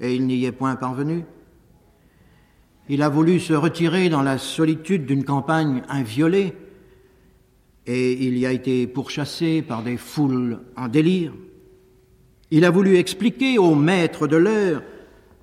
et 0.00 0.14
il 0.14 0.26
n'y 0.26 0.44
est 0.44 0.52
point 0.52 0.76
parvenu. 0.76 1.24
Il 2.88 3.02
a 3.02 3.08
voulu 3.08 3.40
se 3.40 3.54
retirer 3.54 4.10
dans 4.10 4.22
la 4.22 4.36
solitude 4.36 5.06
d'une 5.06 5.24
campagne 5.24 5.82
inviolée, 5.88 6.54
et 7.86 8.12
il 8.26 8.38
y 8.38 8.46
a 8.46 8.52
été 8.52 8.86
pourchassé 8.86 9.62
par 9.62 9.82
des 9.82 9.96
foules 9.96 10.60
en 10.76 10.88
délire. 10.88 11.32
Il 12.50 12.64
a 12.64 12.70
voulu 12.70 12.96
expliquer 12.96 13.58
au 13.58 13.74
maître 13.74 14.26
de 14.26 14.36
l'heure 14.36 14.82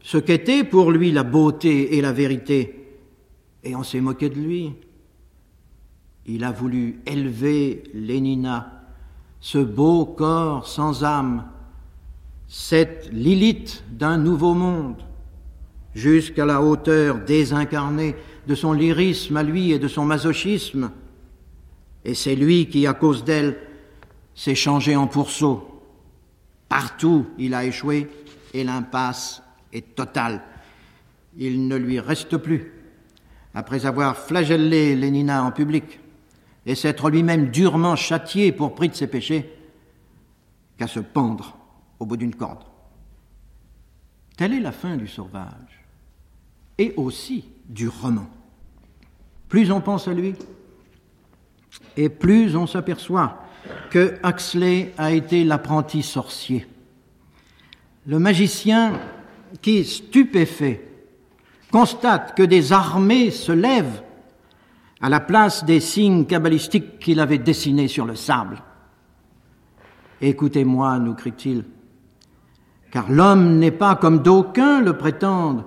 ce 0.01 0.17
qu'était 0.17 0.63
pour 0.63 0.91
lui 0.91 1.11
la 1.11 1.23
beauté 1.23 1.97
et 1.97 2.01
la 2.01 2.11
vérité, 2.11 2.87
et 3.63 3.75
on 3.75 3.83
s'est 3.83 4.01
moqué 4.01 4.29
de 4.29 4.39
lui. 4.39 4.73
Il 6.25 6.43
a 6.43 6.51
voulu 6.51 7.01
élever 7.05 7.83
Lénina 7.93 8.81
ce 9.41 9.57
beau 9.57 10.05
corps 10.05 10.67
sans 10.67 11.03
âme, 11.03 11.45
cette 12.47 13.09
Lilith 13.11 13.83
d'un 13.89 14.17
nouveau 14.17 14.53
monde, 14.53 15.03
jusqu'à 15.95 16.45
la 16.45 16.61
hauteur 16.61 17.19
désincarnée 17.25 18.15
de 18.47 18.55
son 18.55 18.71
lyrisme 18.71 19.37
à 19.37 19.43
lui 19.43 19.71
et 19.71 19.79
de 19.79 19.87
son 19.87 20.05
masochisme. 20.05 20.91
Et 22.03 22.13
c'est 22.15 22.35
lui 22.35 22.67
qui, 22.67 22.87
à 22.87 22.93
cause 22.93 23.23
d'elle, 23.23 23.57
s'est 24.33 24.55
changé 24.55 24.95
en 24.95 25.07
pourceau. 25.07 25.83
Partout, 26.67 27.27
il 27.37 27.53
a 27.53 27.65
échoué 27.65 28.09
et 28.53 28.63
l'impasse 28.63 29.43
est 29.71 29.95
totale. 29.95 30.41
Il 31.37 31.67
ne 31.67 31.75
lui 31.75 31.99
reste 31.99 32.37
plus, 32.37 32.73
après 33.53 33.85
avoir 33.85 34.17
flagellé 34.17 34.95
Lénina 34.95 35.43
en 35.43 35.51
public, 35.51 35.99
et 36.65 36.75
s'être 36.75 37.09
lui-même 37.09 37.49
durement 37.49 37.95
châtié 37.95 38.51
pour 38.51 38.75
prix 38.75 38.89
de 38.89 38.95
ses 38.95 39.07
péchés, 39.07 39.53
qu'à 40.77 40.87
se 40.87 40.99
pendre 40.99 41.57
au 41.99 42.05
bout 42.05 42.17
d'une 42.17 42.35
corde. 42.35 42.63
Telle 44.37 44.53
est 44.53 44.59
la 44.59 44.71
fin 44.71 44.97
du 44.97 45.07
sauvage. 45.07 45.85
et 46.77 46.93
aussi 46.97 47.45
du 47.69 47.87
roman. 47.87 48.27
Plus 49.49 49.71
on 49.71 49.81
pense 49.81 50.07
à 50.07 50.13
lui, 50.13 50.33
et 51.97 52.09
plus 52.09 52.55
on 52.55 52.67
s'aperçoit 52.67 53.43
que 53.89 54.15
Huxley 54.23 54.93
a 54.97 55.11
été 55.11 55.43
l'apprenti 55.43 56.03
sorcier, 56.03 56.67
le 58.07 58.19
magicien 58.19 58.93
qui, 59.61 59.83
stupéfait, 59.83 60.87
constate 61.71 62.35
que 62.35 62.43
des 62.43 62.73
armées 62.73 63.31
se 63.31 63.51
lèvent 63.51 64.01
à 65.01 65.09
la 65.09 65.19
place 65.19 65.65
des 65.65 65.79
signes 65.79 66.25
cabalistiques 66.25 66.99
qu'il 66.99 67.19
avait 67.19 67.37
dessinés 67.37 67.87
sur 67.87 68.05
le 68.05 68.15
sable. 68.15 68.61
Écoutez-moi, 70.21 70.99
nous 70.99 71.15
crie-t-il, 71.15 71.65
car 72.91 73.09
l'homme 73.11 73.57
n'est 73.57 73.71
pas 73.71 73.95
comme 73.95 74.21
d'aucuns 74.21 74.81
le 74.81 74.97
prétendent, 74.97 75.63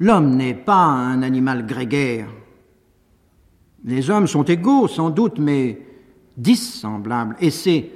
l'homme 0.00 0.34
n'est 0.36 0.54
pas 0.54 0.86
un 0.86 1.22
animal 1.22 1.66
grégaire. 1.66 2.26
Les 3.84 4.10
hommes 4.10 4.26
sont 4.26 4.44
égaux, 4.44 4.88
sans 4.88 5.10
doute, 5.10 5.38
mais 5.38 5.80
dissemblables, 6.36 7.36
et 7.40 7.50
c'est 7.50 7.90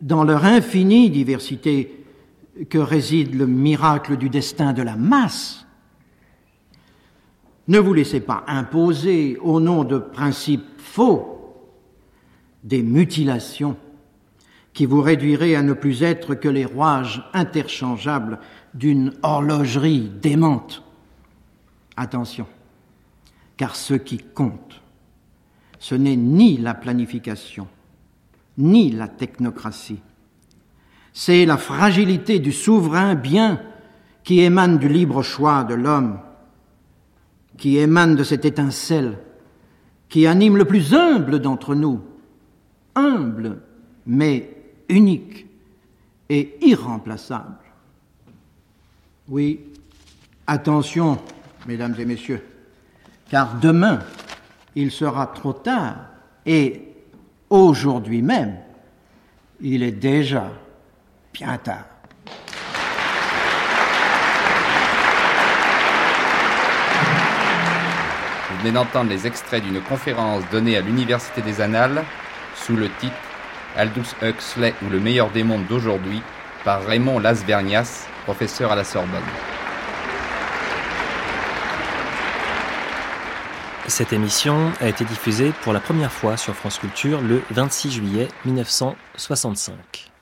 dans 0.00 0.24
leur 0.24 0.44
infinie 0.44 1.10
diversité 1.10 2.04
que 2.70 2.78
réside 2.78 3.34
le 3.34 3.46
miracle 3.46 4.16
du 4.16 4.28
destin 4.28 4.72
de 4.72 4.82
la 4.82 4.96
masse. 4.96 5.66
Ne 7.66 7.78
vous 7.78 7.94
laissez 7.94 8.20
pas 8.20 8.44
imposer 8.46 9.38
au 9.40 9.60
nom 9.60 9.84
de 9.84 9.98
principes 9.98 10.78
faux 10.78 11.30
des 12.62 12.82
mutilations 12.82 13.76
qui 14.72 14.86
vous 14.86 15.00
réduiraient 15.00 15.54
à 15.54 15.62
ne 15.62 15.72
plus 15.72 16.02
être 16.02 16.34
que 16.34 16.48
les 16.48 16.64
rouages 16.64 17.24
interchangeables 17.32 18.38
d'une 18.74 19.12
horlogerie 19.22 20.10
démente. 20.20 20.82
Attention, 21.96 22.46
car 23.56 23.76
ce 23.76 23.94
qui 23.94 24.18
compte, 24.18 24.82
ce 25.84 25.94
n'est 25.94 26.16
ni 26.16 26.56
la 26.56 26.72
planification, 26.72 27.68
ni 28.56 28.90
la 28.90 29.06
technocratie, 29.06 30.00
c'est 31.12 31.44
la 31.44 31.58
fragilité 31.58 32.38
du 32.38 32.52
souverain 32.52 33.14
bien 33.14 33.60
qui 34.22 34.40
émane 34.40 34.78
du 34.78 34.88
libre 34.88 35.22
choix 35.22 35.62
de 35.62 35.74
l'homme, 35.74 36.20
qui 37.58 37.76
émane 37.76 38.16
de 38.16 38.24
cette 38.24 38.46
étincelle 38.46 39.18
qui 40.08 40.26
anime 40.26 40.56
le 40.56 40.64
plus 40.64 40.94
humble 40.94 41.38
d'entre 41.38 41.74
nous, 41.74 42.00
humble 42.94 43.60
mais 44.06 44.56
unique 44.88 45.46
et 46.30 46.56
irremplaçable. 46.62 47.58
Oui, 49.28 49.60
attention, 50.46 51.18
mesdames 51.66 51.94
et 51.98 52.06
messieurs, 52.06 52.42
car 53.28 53.58
demain, 53.60 53.98
il 54.76 54.90
sera 54.90 55.26
trop 55.28 55.52
tard 55.52 55.96
et 56.46 56.82
aujourd'hui 57.50 58.22
même, 58.22 58.56
il 59.60 59.82
est 59.82 59.92
déjà 59.92 60.50
bien 61.32 61.56
tard. 61.58 61.84
Vous 68.50 68.58
venez 68.60 68.72
d'entendre 68.72 69.10
les 69.10 69.26
extraits 69.26 69.62
d'une 69.62 69.80
conférence 69.80 70.42
donnée 70.50 70.76
à 70.76 70.80
l'Université 70.80 71.42
des 71.42 71.60
Annales 71.60 72.02
sous 72.54 72.76
le 72.76 72.88
titre 72.98 73.14
Aldous 73.76 74.14
Huxley 74.22 74.74
ou 74.82 74.90
le 74.90 75.00
meilleur 75.00 75.30
des 75.30 75.42
mondes 75.42 75.66
d'aujourd'hui 75.66 76.22
par 76.64 76.84
Raymond 76.84 77.18
Lasvernias, 77.18 78.06
professeur 78.24 78.72
à 78.72 78.76
la 78.76 78.84
Sorbonne. 78.84 79.20
Cette 83.86 84.14
émission 84.14 84.72
a 84.80 84.88
été 84.88 85.04
diffusée 85.04 85.52
pour 85.62 85.74
la 85.74 85.80
première 85.80 86.10
fois 86.10 86.38
sur 86.38 86.54
France 86.54 86.78
Culture 86.78 87.20
le 87.20 87.42
26 87.50 87.90
juillet 87.90 88.28
1965. 88.46 90.13